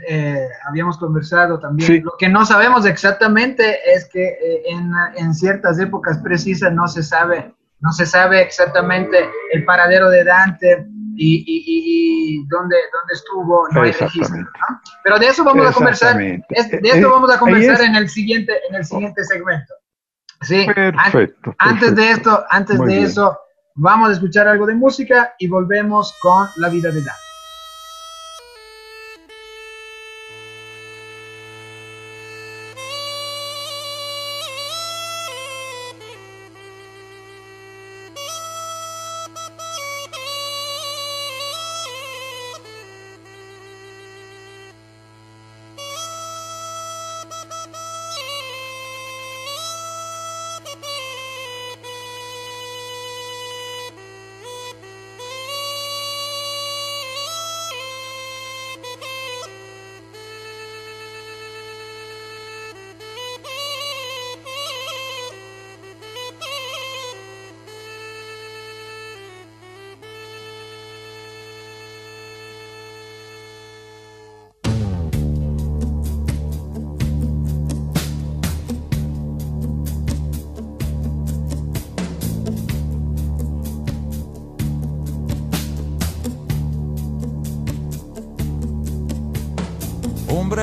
[0.09, 5.79] eh, habíamos conversado también, lo que no sabemos exactamente es que eh, en, en, ciertas
[5.79, 10.87] épocas precisas no se sabe, no se sabe exactamente el paradero de Dante
[11.17, 14.47] y, y, dónde, dónde estuvo, no hay registro.
[15.03, 18.77] Pero de eso vamos a conversar, de esto vamos a conversar en el siguiente, en
[18.77, 19.75] el siguiente segmento.
[20.43, 23.39] Sí, perfecto, antes de esto, antes de eso,
[23.75, 27.17] vamos a escuchar algo de música y volvemos con la vida de Dan.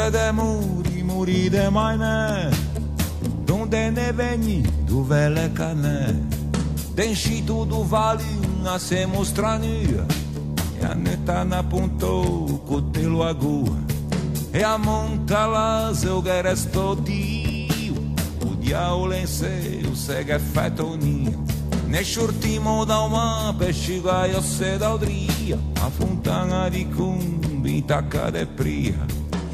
[0.09, 2.49] De muri, muri de majne
[3.45, 6.15] Donde ne veni, do vele cane.
[6.95, 8.23] Denșitul do vale,
[8.63, 10.05] nascemos strania
[10.81, 13.77] E a neta na ponto, cotelo agua
[14.53, 17.95] E a monta las eu geresto dio
[18.49, 21.37] O diavolo em seu, segue fetonia
[21.87, 28.45] Ne shurtimo da uma pesciga io se da odria A fontana di cumbi tacca de
[28.45, 29.04] pria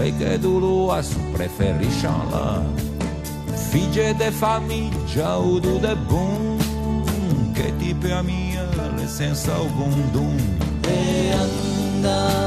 [0.00, 2.64] Noite do luas, prefere xalã
[3.70, 6.56] Fidje de família, o do de é bom.
[7.54, 8.66] Que tipo é a minha
[8.98, 10.34] licença, o bundum
[10.88, 12.39] E anda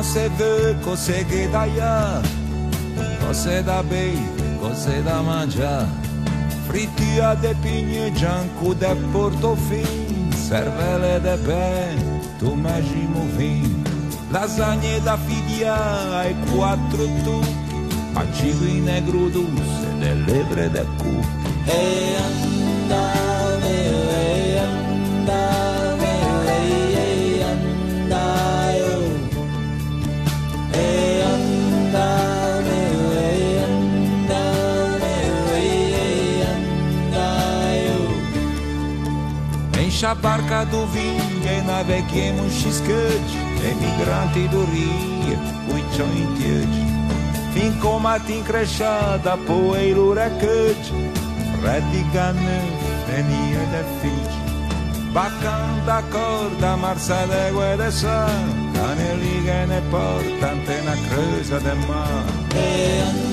[0.00, 2.20] se ve cose che da ya,
[3.20, 4.16] cose da bei,
[4.60, 6.00] cose da mangiare.
[6.66, 13.82] Frittia de pigne, gianco de portofin, cervele de pen, tu magimo vin.
[14.30, 21.20] Lasagne da fidia e quattro tucchi, accido negro dulce delle lebre de cu.
[21.66, 23.21] E andare,
[40.02, 45.38] Deixa a barca do vinho e naveguemos é xiscante, emigrante do rio,
[45.68, 47.54] muito diante.
[47.54, 50.92] Fincou matin crechada, poeira cante,
[51.62, 52.62] redigane,
[53.06, 55.12] venia de fit.
[55.12, 61.74] Bacana da corda, marça d'égua e de sang, caneliga e ne porta, antena creusa de
[61.86, 62.24] mar.
[62.56, 63.31] É,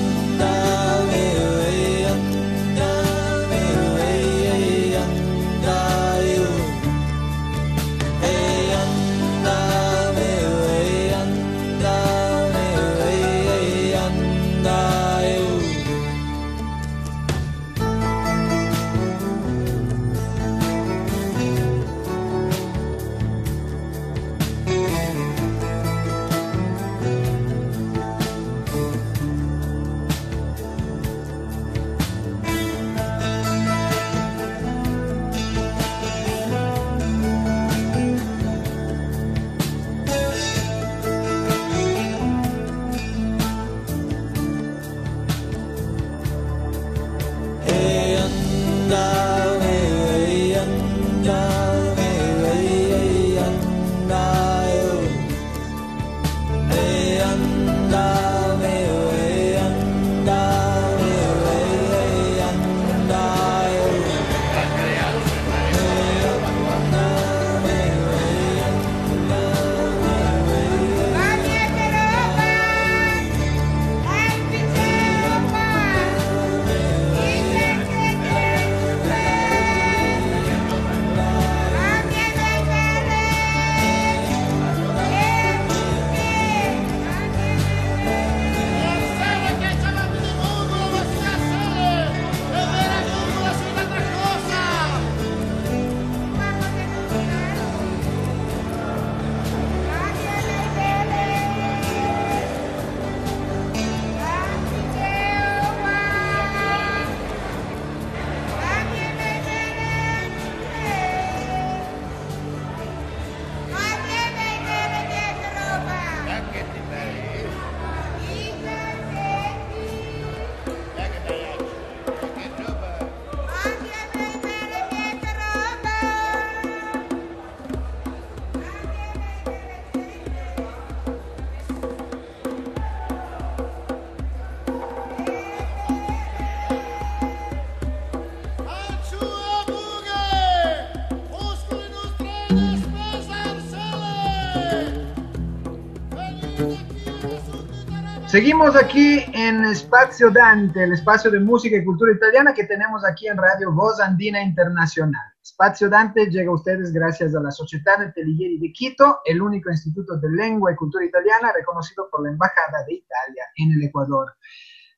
[148.30, 153.26] Seguimos aquí en Espacio Dante, el espacio de música y cultura italiana que tenemos aquí
[153.26, 155.32] en Radio Voz Andina Internacional.
[155.42, 159.68] Espacio Dante llega a ustedes gracias a la Sociedad de Telighieri de Quito, el único
[159.68, 164.32] instituto de lengua y cultura italiana reconocido por la Embajada de Italia en el Ecuador.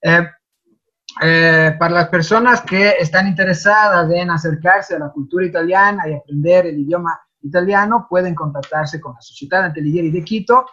[0.03, 0.29] Eh,
[1.23, 6.67] eh, para las personas que están interesadas en acercarse a la cultura italiana y aprender
[6.67, 10.67] el idioma italiano, pueden contactarse con la Sociedad Antelighieri de Quito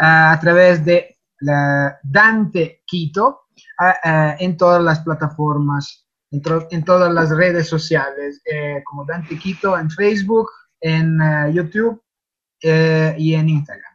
[0.00, 3.46] ah, a través de la Dante Quito
[3.78, 9.78] ah, ah, en todas las plataformas, en, todas las redes sociales, eh, como Dante Quito
[9.78, 12.02] en Facebook, en ah, YouTube
[12.62, 13.92] eh, y en Instagram.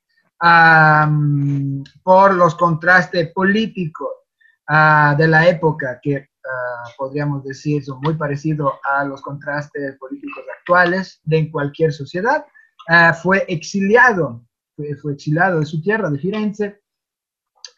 [2.02, 4.08] por los contrastes políticos
[4.66, 10.44] ah, de la época, que ah, podríamos decir son muy parecidos a los contrastes políticos
[10.58, 12.44] actuales de cualquier sociedad,
[12.88, 14.44] ah, fue exiliado,
[14.74, 16.80] fue exiliado de su tierra, de Firenze,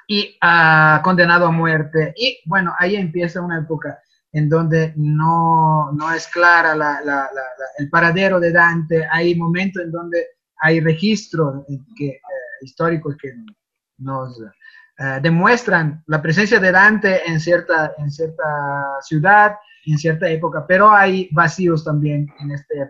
[0.06, 2.12] y uh, condenado a muerte.
[2.16, 3.98] Y bueno, ahí empieza una época
[4.32, 7.28] en donde no, no es clara la, la,
[7.78, 10.26] el paradero de Dante, hay momentos en donde
[10.62, 11.64] hay registros
[11.96, 12.20] que, eh,
[12.62, 13.32] históricos que
[13.98, 14.40] nos
[15.02, 18.44] uh, demuestran la presencia de Dante en cierta, en cierta
[19.02, 22.82] ciudad, en cierta época, pero hay vacíos también en este,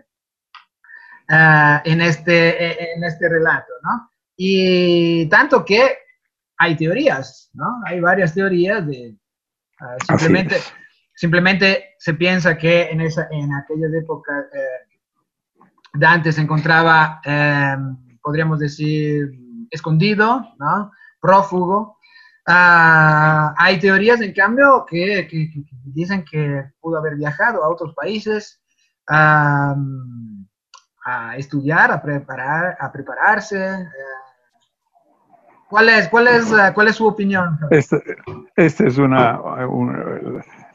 [1.29, 4.09] uh, en este, en este relato, ¿no?
[4.35, 5.97] Y tanto que
[6.57, 7.81] hay teorías, ¿no?
[7.85, 9.15] Hay varias teorías de
[9.79, 10.57] ah, simplemente,
[11.13, 17.75] simplemente se piensa que en, esa, en aquellas épocas eh, Dante se encontraba, eh,
[18.21, 19.31] podríamos decir,
[19.69, 20.91] escondido, ¿no?
[21.21, 21.99] Prófugo.
[22.45, 25.27] Ah, hay teorías, en cambio, que,
[25.85, 28.61] dicen que pudo haber viajado a otros países
[29.07, 29.75] a
[31.37, 33.87] estudiar, a, preparar, a prepararse, eh,
[35.73, 37.57] ¿Cuál es, cuál es, eh, cuál es su opinión?
[37.71, 37.99] Esta,
[38.55, 39.39] esta es una,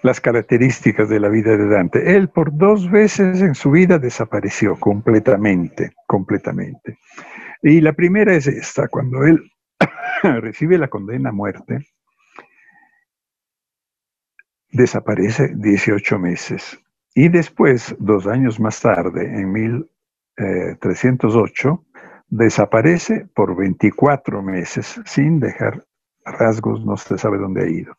[0.02, 2.16] las características de la vida de Dante.
[2.16, 6.98] Él por dos veces en su vida desapareció completamente, completamente.
[7.62, 9.48] Y la primera es esta, cuando él
[10.22, 11.86] recibe la condena a muerte,
[14.70, 16.78] desaparece 18 meses.
[17.14, 21.84] Y después, dos años más tarde, en 1308,
[22.28, 25.84] desaparece por 24 meses sin dejar
[26.24, 27.96] rasgos, no se sabe dónde ha ido.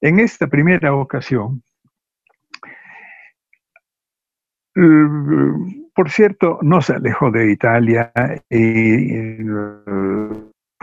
[0.00, 1.62] En esta primera ocasión,
[5.94, 8.12] por cierto, no se alejó de Italia
[8.50, 9.38] y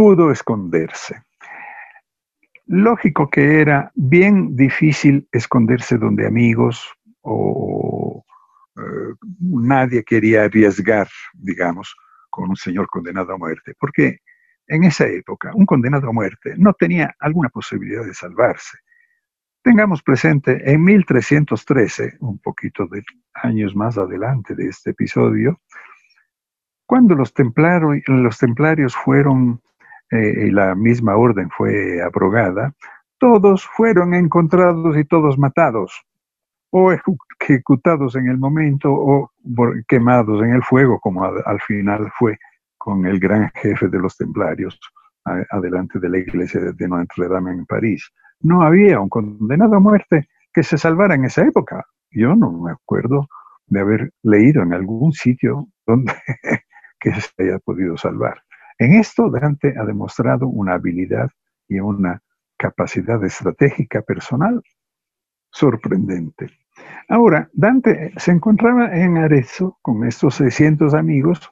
[0.03, 1.23] pudo esconderse.
[2.65, 8.25] Lógico que era bien difícil esconderse donde amigos o
[8.75, 11.95] eh, nadie quería arriesgar, digamos,
[12.29, 14.19] con un señor condenado a muerte, porque
[14.67, 18.79] en esa época un condenado a muerte no tenía alguna posibilidad de salvarse.
[19.61, 23.03] Tengamos presente, en 1313, un poquito de
[23.35, 25.61] años más adelante de este episodio,
[26.85, 29.61] cuando los, templarios, los templarios fueron,
[30.13, 32.73] eh, y la misma orden fue abrogada,
[33.17, 36.05] todos fueron encontrados y todos matados,
[36.71, 39.31] o ejecutados en el momento o
[39.87, 42.37] quemados en el fuego, como al final fue
[42.77, 44.79] con el gran jefe de los templarios
[45.49, 48.11] adelante de la iglesia de Notre Dame en París.
[48.41, 51.85] No había un condenado a muerte que se salvara en esa época.
[52.11, 53.27] Yo no me acuerdo
[53.67, 56.13] de haber leído en algún sitio donde
[56.99, 58.41] que se haya podido salvar.
[58.77, 61.29] En esto Dante ha demostrado una habilidad
[61.67, 62.21] y una
[62.57, 64.61] capacidad estratégica personal
[65.51, 66.49] sorprendente.
[67.07, 71.51] Ahora, Dante se encontraba en Arezzo con estos 600 amigos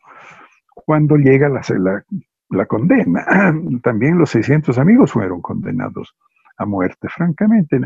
[0.74, 3.26] cuando llega la, condena.
[3.84, 6.16] También los 600 amigos fueron condenados
[6.58, 7.08] a muerte.
[7.10, 7.82] Francamente,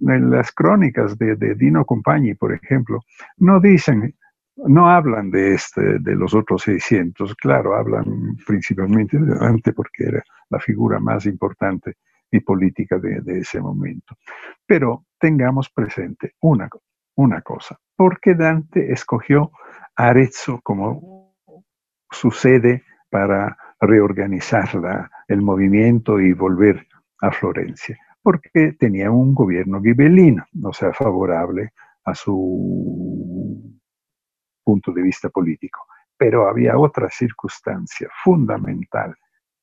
[0.00, 3.00] en las crónicas de, Dino Compagni, por ejemplo,
[3.36, 4.14] no dicen,
[4.66, 7.34] no hablan de, este, de los otros 600.
[7.36, 11.96] Claro, hablan principalmente de Dante porque era la figura más importante
[12.30, 14.16] y política de, ese momento.
[14.66, 16.68] Pero tengamos presente una,
[17.16, 19.50] una cosa, porque Dante escogió
[19.96, 21.34] Arezzo como
[22.10, 24.68] su sede para reorganizar
[25.28, 26.86] el movimiento y volver
[27.20, 31.72] a Florencia, porque tenía un gobierno gibelino, o sea, favorable
[32.04, 33.79] a su
[34.62, 35.86] punto de vista político.
[36.16, 39.14] Pero había otra circunstancia fundamental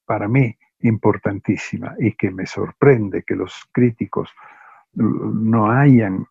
[0.06, 4.32] para mí, importantísima, y que me sorprende que los críticos
[4.94, 6.26] no hayan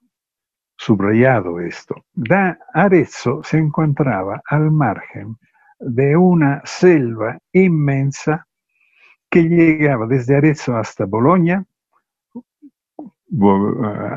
[0.77, 2.05] subrayado esto.
[2.15, 5.37] Da Arezzo se encontraba al margen
[5.79, 8.47] de una selva inmensa
[9.31, 11.65] que llegaba desde Arezzo hasta Bolonia,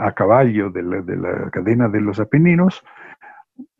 [0.01, 2.83] a caballo de la, cadena de los Apeninos,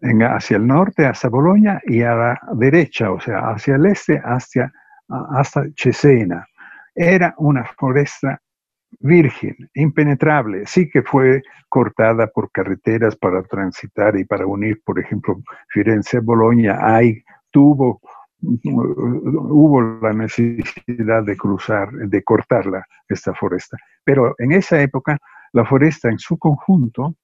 [0.01, 4.71] hacia el norte hasta Bolonia y a la derecha, o sea, hacia el este, hacia,
[5.36, 6.45] hasta Cesena.
[6.95, 8.41] Era una foresta
[8.99, 10.65] virgen, impenetrable.
[10.65, 16.21] Sí que fue cortada por carreteras para transitar y para unir, por ejemplo, Firenze a
[16.21, 16.77] Bolonia.
[16.82, 18.01] Hay, tuvo,
[18.41, 23.77] hubo la necesidad de cruzar, de cortarla, esta foresta.
[24.03, 25.17] Pero en esa época,
[25.53, 27.15] la foresta en su conjunto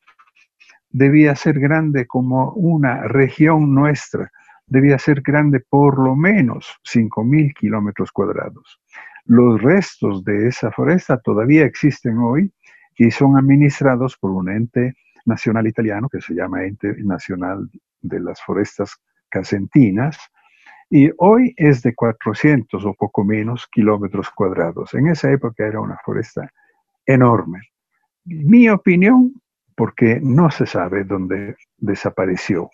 [0.95, 4.31] debía ser grande como una región nuestra,
[4.65, 8.79] debía ser grande por lo menos 5.000 kilómetros cuadrados.
[9.25, 12.49] Los restos de esa foresta todavía existen hoy
[12.97, 14.93] y son administrados por un ente
[15.25, 17.69] nacional italiano que se llama Ente Nacional
[18.01, 18.95] de las Forestas
[19.27, 20.17] Casentinas,
[20.89, 24.93] y hoy es de 400 o poco menos kilómetros cuadrados.
[24.93, 26.49] En esa época era una foresta
[27.05, 27.59] enorme.
[28.23, 29.33] Mi opinión,
[29.75, 32.69] porque no se sabe dónde desapareció.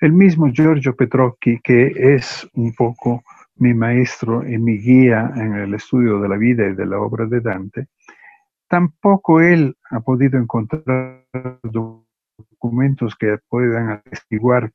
[0.00, 3.22] El mismo Giorgio Petrocchi, que es un poco
[3.56, 7.26] mi maestro y mi guía en el estudio de la vida y de la obra
[7.26, 7.88] de Dante,
[8.68, 11.24] tampoco él ha podido encontrar
[11.62, 14.70] documentos que puedan atestiguar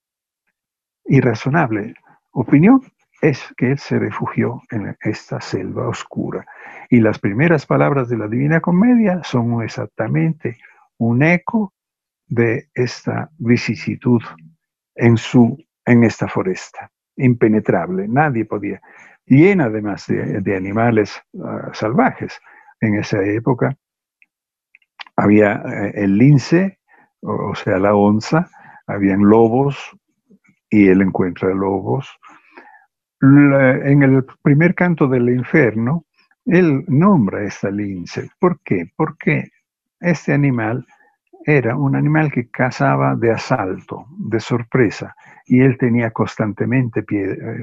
[1.04, 1.94] irrazonable
[2.32, 2.80] opinión
[3.20, 6.46] es que él se refugió en esta selva oscura.
[6.90, 10.58] Y las primeras palabras de la Divina Comedia son exactamente
[10.98, 11.72] un eco
[12.26, 14.22] de esta vicisitud
[14.94, 15.56] en, su,
[15.86, 18.08] en esta foresta, impenetrable.
[18.08, 18.80] Nadie podía,
[19.24, 22.40] llena además de, animales ah, salvajes.
[22.80, 23.76] En esa época
[25.16, 26.78] había eh, el lince,
[27.20, 28.50] o, sea, la onza,
[28.86, 29.76] habían lobos,
[30.70, 32.08] y él encuentra lobos,
[33.20, 36.04] en el primer canto del infierno,
[36.44, 38.28] él nombra esta lince.
[38.38, 38.90] ¿Por qué?
[38.96, 39.50] Porque
[40.00, 40.86] este animal
[41.46, 45.14] era un animal que cazaba de asalto, de sorpresa,
[45.46, 47.04] y él tenía constantemente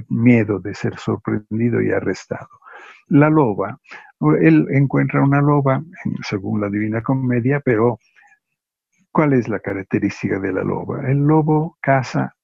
[0.10, 2.50] miedo de ser sorprendido y arrestado.
[3.08, 3.80] La loba,
[4.40, 5.84] él encuentra una loba,
[6.24, 8.00] según la Divina Comedia, pero
[9.12, 11.10] ¿cuál es la característica de la loba?
[11.10, 12.36] El lobo caza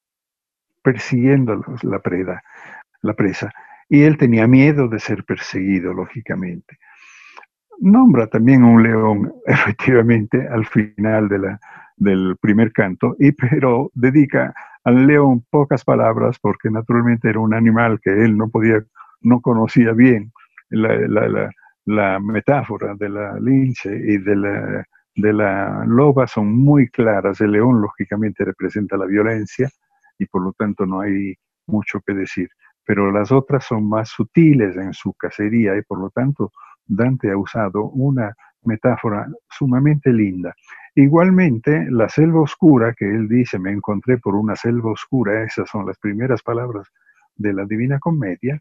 [0.81, 2.41] persiguiendo la preda
[3.01, 3.51] la presa,
[3.89, 6.77] y él tenía miedo de ser perseguido, lógicamente.
[7.79, 11.29] Nombra también un león, efectivamente, al final
[11.95, 14.53] del primer canto, y, pero dedica
[14.83, 18.83] al león pocas palabras porque naturalmente era un animal que él no podía,
[19.21, 20.31] no conocía bien.
[20.69, 21.49] La,
[21.85, 24.85] la, metáfora de la lince y de la,
[25.17, 27.41] de la loba son muy claras.
[27.41, 29.69] El león lógicamente representa la violencia
[30.17, 31.35] y por lo tanto no hay
[31.67, 32.49] mucho que decir
[32.87, 36.53] pero las otras son más sutiles en su cacería y por lo tanto
[36.85, 40.55] Dante ha usado una metáfora sumamente linda.
[40.95, 45.85] Igualmente, la selva oscura, que él dice, me encontré por una selva oscura, esas son
[45.85, 46.87] las primeras palabras
[47.35, 48.57] de la Divina Comedia,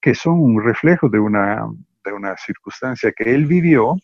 [0.00, 1.66] que son un reflejo de una,
[2.04, 3.96] de una circunstancia que él vivió,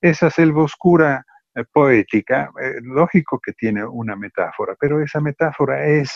[0.00, 1.26] esa selva oscura
[1.64, 6.12] poética, eh, lógico que tiene una metáfora, pero esa metáfora es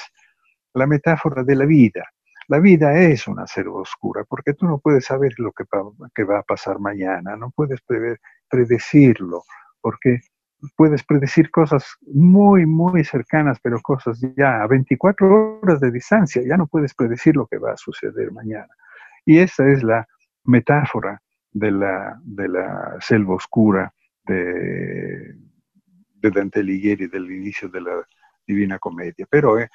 [0.75, 2.05] la metáfora de la vida,
[2.49, 5.65] la vida es una selva oscura, porque tú no puedes saber lo que,
[6.25, 7.81] va a pasar mañana, no puedes
[8.49, 9.45] predecirlo,
[9.81, 10.21] porque
[10.77, 16.57] puedes predecir cosas muy, muy cercanas, pero cosas ya a 24 horas de distancia, ya
[16.57, 18.69] no puedes predecir lo que va a suceder mañana.
[19.25, 20.07] Y esa es la
[20.45, 21.23] metáfora
[21.53, 23.93] de la, de la selva oscura
[24.27, 25.35] de,
[26.15, 28.07] de Dante Alighieri del inicio de la
[28.47, 29.27] Divina Comedia.
[29.31, 29.69] Pero eh,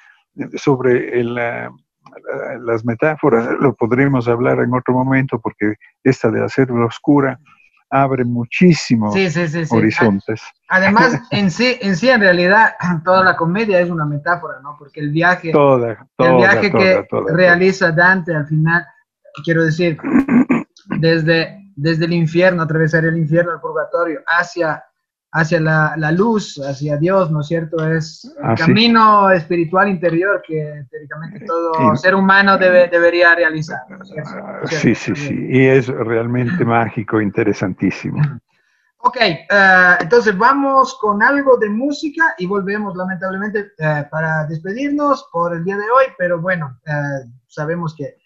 [0.56, 7.38] sobre el, las metáforas lo podremos hablar en otro momento porque esta de hacer oscura
[7.90, 9.14] abre muchísimos
[9.70, 10.42] horizontes.
[10.68, 12.74] Además, en sí, en sí, en realidad,
[13.04, 14.76] toda la comedia es una metáfora, ¿no?
[14.78, 18.84] Porque el viaje, el viaje que realiza Dante al final,
[19.42, 19.98] quiero decir,
[20.98, 24.82] desde, desde el infierno, atravesar el infierno, el purgatorio, hacia
[25.32, 27.86] hacia la, la, luz, hacia Dios, ¿no es cierto?
[27.86, 33.80] Es el camino espiritual interior que teóricamente todo ser humano debe, debería realizar.
[34.64, 38.20] Sí, sí, sí, y es realmente mágico, interesantísimo.
[39.00, 39.46] Ok, eh,
[40.00, 45.76] entonces vamos con algo de música y volvemos lamentablemente eh, para despedirnos por el día
[45.76, 48.16] de hoy, pero bueno, eh, sabemos que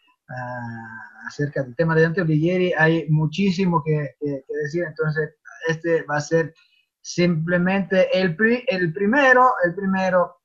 [1.27, 5.37] acerca del tema de Dante Alighieri hay muchísimo que, decir, entonces
[5.69, 6.55] este va a ser
[7.01, 8.37] simplemente el,
[8.69, 10.37] el primero, el primero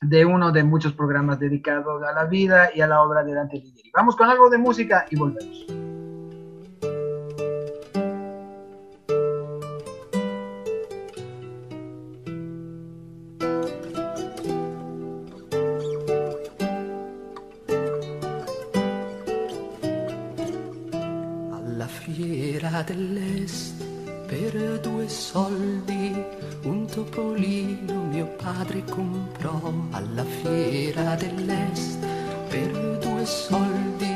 [0.00, 3.56] de uno de muchos programas dedicados a la vida y a la obra de Dante
[3.56, 3.90] Alighieri.
[3.94, 5.83] Vamos con algo de música y volvemos.
[22.82, 23.92] Dell'est
[24.26, 26.12] per due soldi
[26.62, 32.04] un topolino mio padre comprò alla fiera dell'est.
[32.48, 34.13] Per due soldi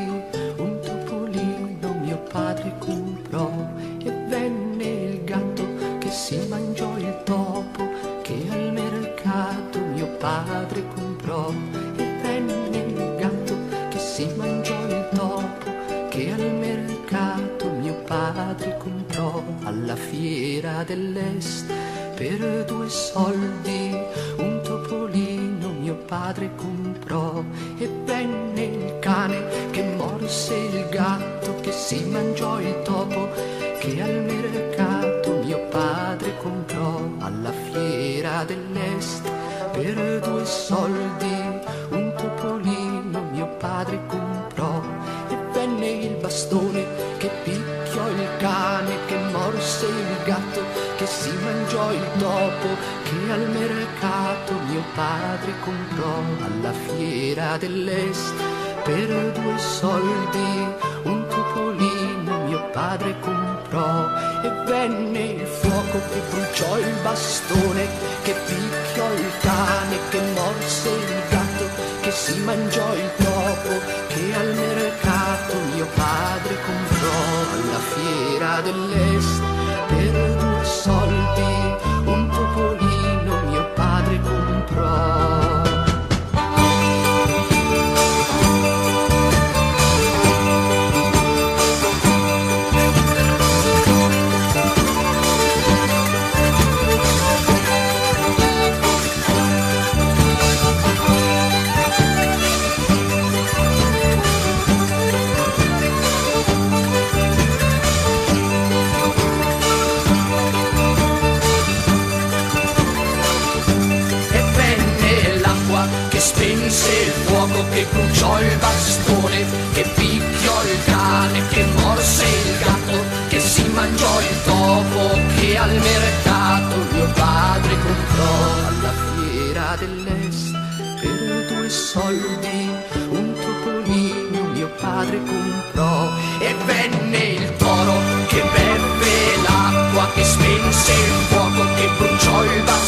[117.71, 124.21] che bruciò il bastone che picchiò il cane che morse il gatto che si mangiò
[124.21, 128.66] il topo che al mercato mio padre comprò.
[128.69, 130.53] Alla fiera dell'est
[131.01, 132.71] per due soldi
[133.11, 136.11] un topolino mio padre comprò.
[136.41, 137.93] E venne il toro
[138.29, 142.88] che beve l'acqua che spense il fuoco che bruciò il bastone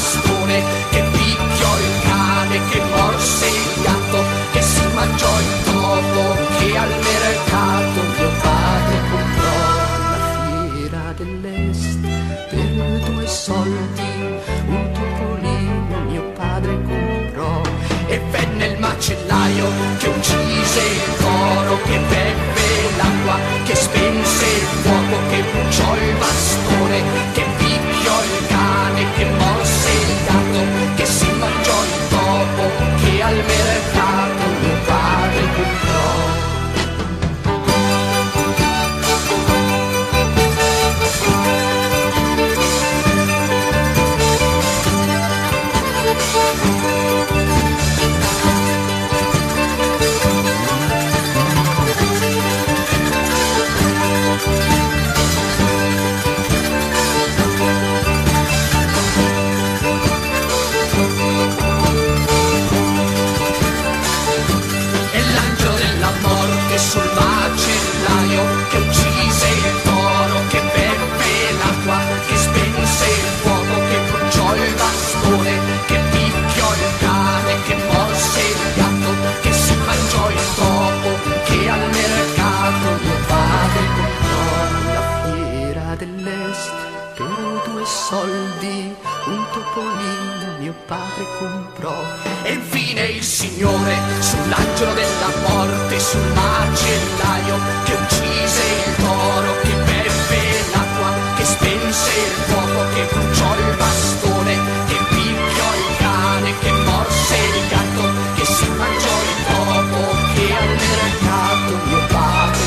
[19.60, 20.80] Dio, che un cinese
[21.18, 22.29] coro che pensa.
[87.90, 88.94] soldi
[89.26, 91.96] un topolino mio padre comprò.
[92.42, 100.40] E infine il Signore sull'angelo della morte, sul macellaio che uccise il toro, che beppe
[100.72, 104.54] l'acqua, che spense il fuoco, che bruciò il bastone,
[104.86, 108.04] che picchiò il cane, che morse il gatto,
[108.36, 110.00] che si mangiò il topo,
[110.34, 112.59] che al mercato mio padre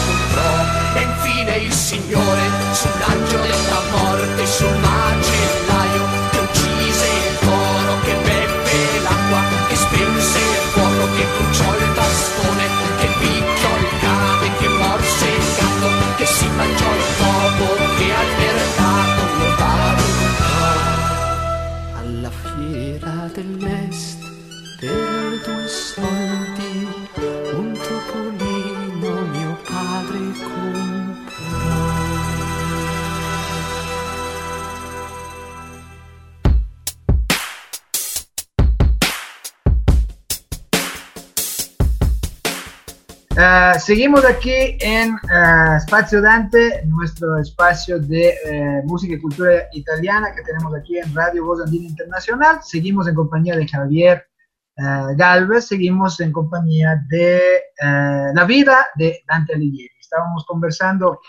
[1.44, 2.41] infine il Signore
[2.72, 10.68] sull'angelo della morte, sul macellaio che uccise il toro, che beve l'acqua, che spense il
[10.72, 12.72] fuoco, che bruciò il bastone,
[43.54, 50.34] Eh, seguimos aquí en eh, Espacio Dante, nuestro espacio de eh, música y cultura italiana
[50.34, 52.62] que tenemos aquí en Radio Voz Andina Internacional.
[52.64, 54.26] Seguimos en compañía de Javier
[54.76, 57.62] eh, Galvez, seguimos en compañía de
[58.34, 59.93] la vida de Dante Alighieri.
[59.99, 61.20] Estábamos conversando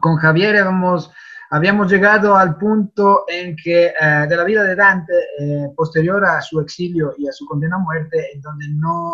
[0.00, 1.12] con Javier, habíamos,
[1.54, 6.40] habíamos llegado al punto en que eh, de la vida de Dante, eh, posterior a
[6.40, 9.12] su exilio y a su condena a muerte, en donde no,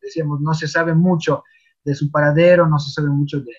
[0.00, 1.44] decíamos, no se sabe mucho
[1.84, 3.52] de su paradero, no se sabe mucho de,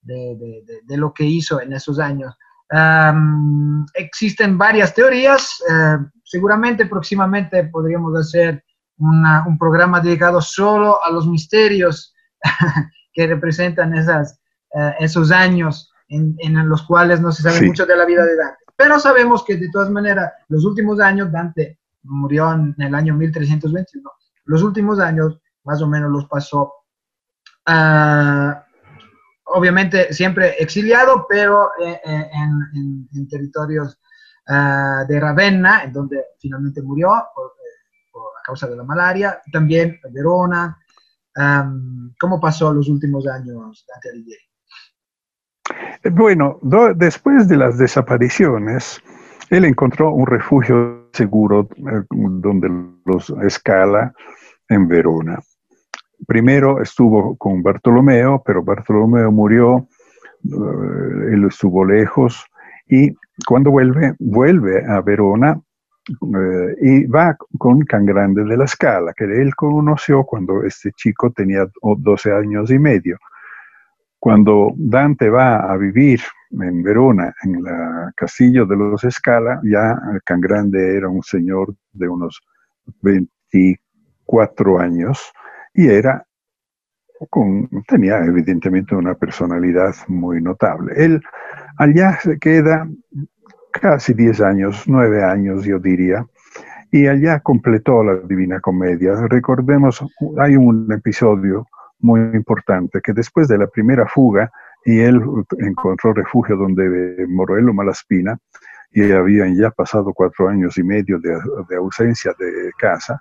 [0.00, 2.34] de- de- de- lo que hizo en esos años.
[2.70, 8.64] Am, existen varias teorías, eh, seguramente próximamente podríamos hacer
[8.96, 12.14] una- un programa dedicado solo a los misterios
[13.12, 14.40] que representan esas,
[14.74, 17.66] eh, esos años en, en los cuales no se sabe Sí.
[17.66, 18.64] mucho de la vida de Dante.
[18.76, 24.10] Pero sabemos que de todas maneras, los últimos años, Dante murió en el año 1321,
[24.44, 26.72] los últimos años más o menos los pasó,
[27.66, 28.64] ah,
[29.46, 32.50] obviamente siempre exiliado, pero eh, eh, en,
[32.80, 33.98] en- en territorios
[34.48, 39.40] ah, de Ravenna, en donde finalmente murió por, eh, por- a causa de la malaria,
[39.52, 40.78] también Verona.
[41.38, 44.42] Am, ¿Cómo pasó los últimos años Dante Alighieri?
[46.12, 46.58] Bueno,
[46.96, 49.02] después de las desapariciones,
[49.50, 52.68] él encontró un refugio seguro eh, donde
[53.04, 54.12] los escala
[54.68, 55.38] en Verona.
[56.26, 59.86] Primero estuvo con Bartolomeo, pero Bartolomeo murió,
[60.44, 62.44] eh, él estuvo lejos
[62.88, 63.12] y
[63.46, 65.60] cuando vuelve, vuelve a Verona
[66.08, 71.30] eh, y va con Can Grande de la Scala, que él conoció cuando este chico
[71.30, 73.18] tenía o- 12 años y medio.
[74.26, 76.18] Cuando Dante va a vivir
[76.50, 77.64] en Verona, en el
[78.16, 82.42] castillo de los Scala, ya Can Grande era un señor de unos
[83.02, 85.32] 24 años
[85.74, 86.26] y era
[87.30, 90.92] con, tenía evidentemente una personalidad muy notable.
[90.96, 91.22] Él
[91.78, 92.88] allá se queda
[93.70, 96.26] casi 10 años, 9 años yo diría,
[96.90, 99.14] y allá completó la Divina Comedia.
[99.28, 100.04] Recordemos,
[100.36, 101.68] hay un episodio
[101.98, 104.50] muy importante que después de la primera fuga,
[104.84, 105.20] y él
[105.58, 108.38] encontró refugio donde Morello Malaspina,
[108.92, 113.20] y habían ya pasado cuatro años y medio de, ausencia de casa,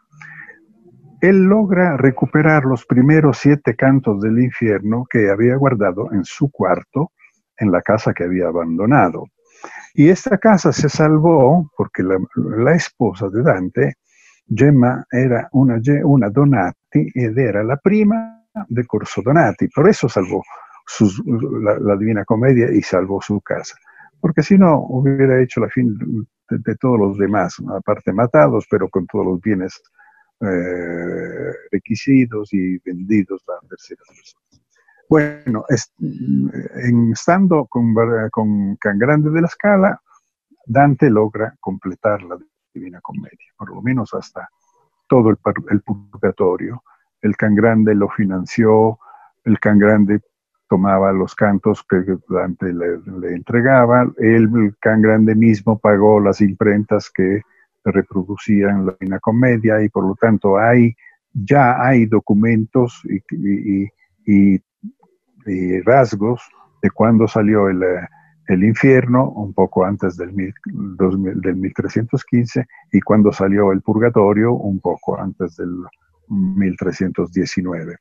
[1.22, 7.12] él logra recuperar los primeros siete cantos del infierno que había guardado en su cuarto
[7.58, 9.26] en la casa que había abandonado.
[9.94, 13.94] Y esta casa se salvó porque la, la esposa de Dante,
[14.48, 18.35] Gemma, era una, una, Donati ed era la prima
[18.68, 19.68] de Corso Donati.
[19.70, 20.44] Por eso salvó
[21.62, 23.76] la, Divina Comedia y salvó su casa.
[24.20, 29.06] Porque si no, hubiera hecho la fin de, todos los demás, aparte matados, pero con
[29.08, 29.82] todos los bienes
[30.42, 34.62] eh, requisitos y vendidos a terceras personas.
[35.08, 37.94] Bueno, en, estando con,
[38.32, 40.02] con Can Grande de la Scala,
[40.66, 42.38] Dante logra completar la
[42.74, 44.50] Divina Comedia, por lo menos hasta
[45.08, 46.84] todo el purgatorio.
[47.26, 49.00] El Can Grande lo financió,
[49.46, 50.20] el Can Grande
[50.70, 57.42] tomaba los cantos que Dante le, entregaba, el, Can Grande mismo pagó las imprentas que
[57.84, 60.96] reproducían la Comedia y por lo tanto hay,
[61.34, 64.60] ya hay documentos y,
[65.84, 66.44] rasgos
[66.84, 73.72] de cuando salió el, infierno, un poco antes del, mil, del 1315, y cuando salió
[73.72, 75.72] el purgatorio, un poco antes del
[76.30, 77.98] 1319.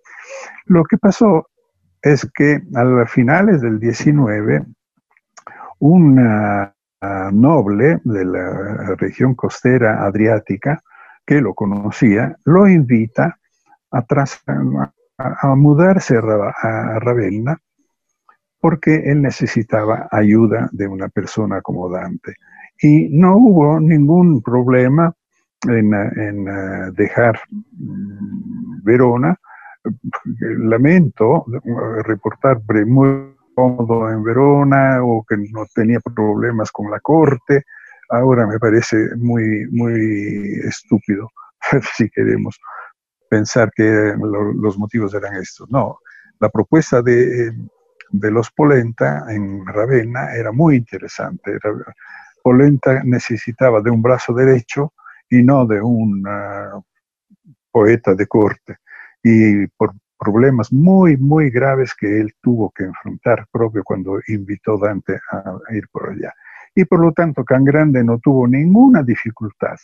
[0.66, 1.48] Lo que pasó
[2.02, 4.64] es que a finales del 19,
[5.78, 6.74] una
[7.32, 10.82] noble de la región costera adriática,
[11.26, 13.38] que lo conocía, lo invita
[13.90, 14.04] a,
[15.18, 17.58] a, mudarse a, Ravenna
[18.60, 22.34] porque él necesitaba ayuda de una persona como Dante.
[22.80, 25.14] Y no hubo ningún problema
[25.68, 29.36] en, en dejar mm, Verona.
[30.40, 31.44] Lamento
[32.04, 37.64] reportar muy cómodo en Verona o que no tenía problemas con la corte.
[38.10, 41.30] Ahora me parece muy, muy estúpido,
[41.96, 42.58] si queremos
[43.28, 44.14] pensar que
[44.54, 45.70] los motivos eran estos.
[45.70, 45.98] No,
[46.40, 47.52] la propuesta de,
[48.10, 51.58] de, los Polenta en Ravenna era muy interesante.
[52.42, 54.92] Polenta necesitaba de un brazo derecho
[55.30, 56.22] y no de un
[57.70, 58.76] poeta de corte.
[59.22, 64.88] Y por problemas muy, muy graves que él tuvo que enfrentar propio cuando invitó a
[64.88, 66.32] Dante a, ir por allá.
[66.74, 69.76] Y por lo tanto, Can Grande no tuvo ninguna dificultad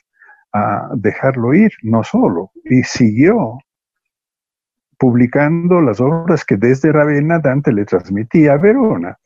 [0.53, 3.59] a dejarlo ir, no solo, y siguió
[4.99, 9.17] publicando las obras que desde Ravenna Dante le transmitía a Verona.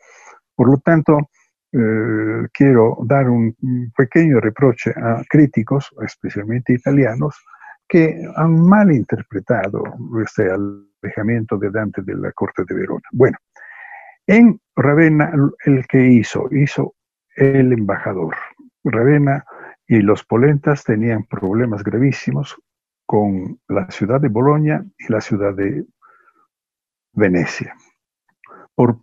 [0.55, 1.31] Por lo tanto,
[1.77, 3.57] eh, quiero dar un,
[3.97, 7.35] pequeño reproche a críticos, especialmente italianos,
[7.89, 9.83] que han mal interpretado
[10.23, 13.03] este alejamiento de Dante de la corte de Verona.
[13.13, 13.37] Bueno,
[14.27, 15.33] en Ravenna,
[15.65, 16.95] el que hizo, hizo
[17.37, 18.37] el embajador.
[18.85, 19.45] Ravenna
[19.87, 22.57] y los polentas tenían problemas gravísimos
[23.07, 25.85] con la ciudad de Bolonia y la ciudad de
[27.13, 27.75] Venecia,
[28.75, 28.99] por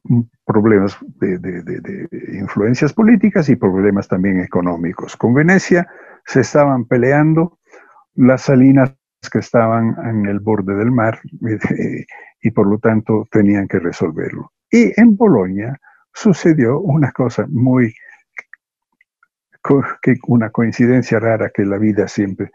[0.45, 5.15] problemas de, de, influencias políticas y problemas también económicos.
[5.15, 5.87] Con Venecia
[6.25, 7.59] se estaban peleando
[8.15, 8.95] las salinas
[9.31, 11.19] que estaban en el borde del mar
[12.41, 14.51] y por lo tanto tenían que resolverlo.
[14.69, 15.79] Y en Bolonia
[16.13, 17.93] sucedió una cosa muy,
[20.27, 22.51] una coincidencia rara que la vida siempre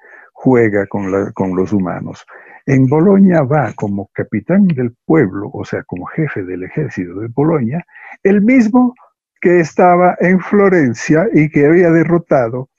[0.47, 2.25] juega con, con los humanos.
[2.67, 7.85] En Bolonia va como capitán del pueblo, o sea, como jefe del ejército de Bolonia,
[8.23, 8.95] el mismo
[9.41, 12.71] que estaba en Florencia y que había derrotado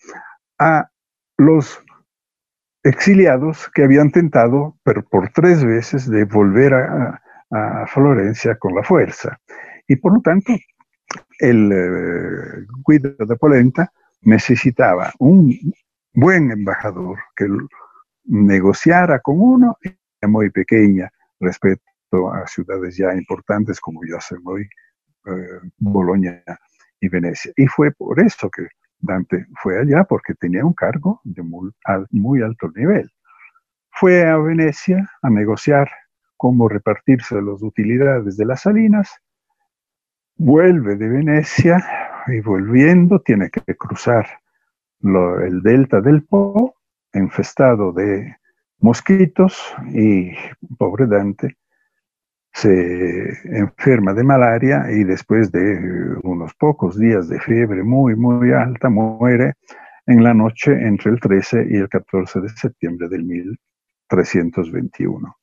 [0.57, 0.87] a
[1.37, 1.83] los
[2.83, 4.77] exiliados que habían tentado
[5.11, 7.21] por tres veces de volver a,
[7.87, 9.39] Florencia con la fuerza.
[9.87, 10.53] Y por lo tanto,
[11.39, 13.89] el eh, Guido de Polenta
[14.21, 15.57] necesitaba un
[16.17, 17.47] buen embajador que
[18.25, 19.77] negociara con uno
[20.23, 26.43] muy pequeña respecto a ciudades ya importantes como ya se muy eh, Bolonia
[26.99, 27.53] y Venecia.
[27.55, 32.71] Y fue por eso que Dante fue allá porque tenía un cargo de muy, alto
[32.75, 33.11] nivel.
[33.91, 35.87] Fue a Venecia a negociar
[36.35, 39.21] cómo repartirse las utilidades de las salinas,
[40.35, 41.77] vuelve de Venecia
[42.25, 44.27] y volviendo tiene que cruzar
[45.01, 46.75] el delta del Po,
[47.13, 48.37] infestado de
[48.79, 50.31] mosquitos y
[50.77, 51.57] pobre Dante
[52.57, 58.89] se enferma de malaria y después de unos pocos días de fiebre muy, muy alta,
[58.89, 59.53] muere
[60.07, 65.37] en la noche entre el 13 y el 14 de septiembre del 1321.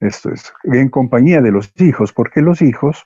[0.00, 3.04] Esto es, en compañía de los hijos, porque los hijos,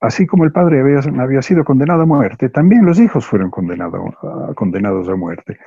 [0.00, 5.08] así como el padre había, había sido condenado a muerte, también los hijos fueron condenados
[5.08, 5.58] a muerte.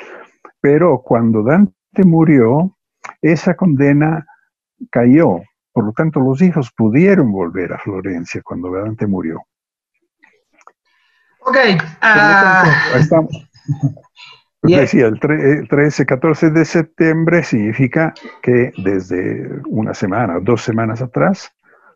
[0.62, 2.76] Pero cuando Dante murió,
[3.22, 4.26] esa condena
[4.90, 5.42] cayó.
[5.72, 9.42] Por lo tanto, los hijos pudieron volver a Florencia cuando Dante murió.
[11.42, 11.58] Ok.
[12.02, 12.98] Uh...
[12.98, 13.50] Estamos.
[14.64, 21.52] Decía, el 13, 14 de septiembre significa que desde una semana, dos semanas atrás,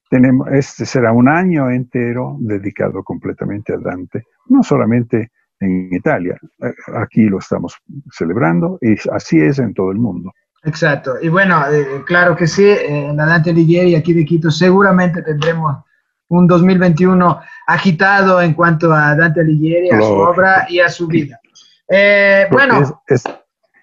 [0.10, 6.74] tenemos, este será un año entero dedicado completamente a Dante, no solamente en Italia, eh,
[6.95, 7.76] aquí lo estamos
[8.12, 10.32] celebrando y así es en todo el mundo.
[10.64, 11.16] Exacto.
[11.22, 15.78] Y bueno, eh, claro que sí, en la Dante Alighieri aquí de Quito seguramente tendremos
[16.30, 21.39] un 2021 agitado en cuanto a Dante Alighieri, a su obra y a su vida.
[21.89, 23.01] Eh, bueno,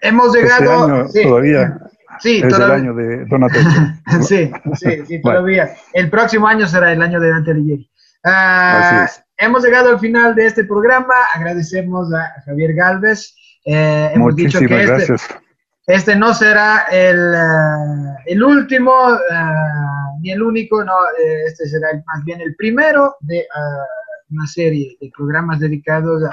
[0.01, 1.07] hemos este llegado...
[1.07, 1.79] sí, todavía
[2.19, 3.69] sí, es el año de Donatello.
[4.27, 5.75] sí, sí, sí, todavía.
[5.93, 7.89] El próximo año será el año de Dante Alighieri.
[8.23, 9.07] Ah,
[9.37, 11.13] hemos llegado al final de este programa.
[11.33, 13.35] Agradecemos a Javier Galvez.
[13.65, 15.27] Eh, hemos dicho que este, gracias.
[15.87, 21.89] Este no será el, eh, el último uh, ni el único, no, eh, este será
[22.07, 23.45] más bien el primero de
[24.29, 26.31] una serie de programas dedicados a,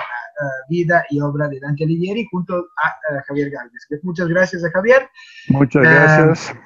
[0.68, 3.86] vida y obra de Dante Alighieri junto a, Javier Galvez.
[4.02, 5.08] Muchas gracias a Javier.
[5.50, 6.56] Muchas gracias.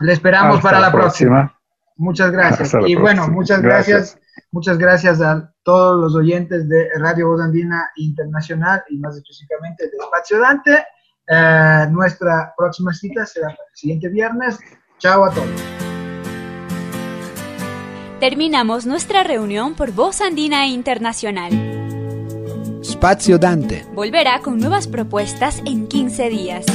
[0.00, 1.54] le esperamos para la próxima.
[1.96, 2.72] Muchas gracias.
[2.86, 4.18] y bueno, muchas gracias.
[4.50, 9.96] Muchas gracias a todos los oyentes de Radio Voz Andina Internacional y más específicamente de
[9.98, 10.84] Espacio Dante.
[11.26, 14.58] Eh, nuestra próxima cita será el siguiente viernes.
[14.98, 15.87] Chao a todos
[18.18, 21.52] terminamos nuestra reunión por Voz Andina Internacional.
[22.82, 23.86] Spazio Dante.
[23.94, 26.66] Volverá con nuevas propuestas en 15 días.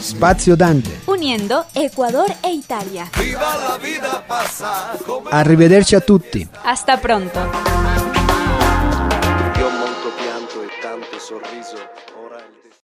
[0.00, 0.90] Spazio Dante.
[1.06, 3.10] Uniendo Ecuador e Italia.
[3.18, 3.78] Viva.
[5.30, 6.46] Arrivederci a tutti.
[6.62, 7.38] Hasta pronto.
[9.58, 11.79] Io molto pianto e tanto sorriso.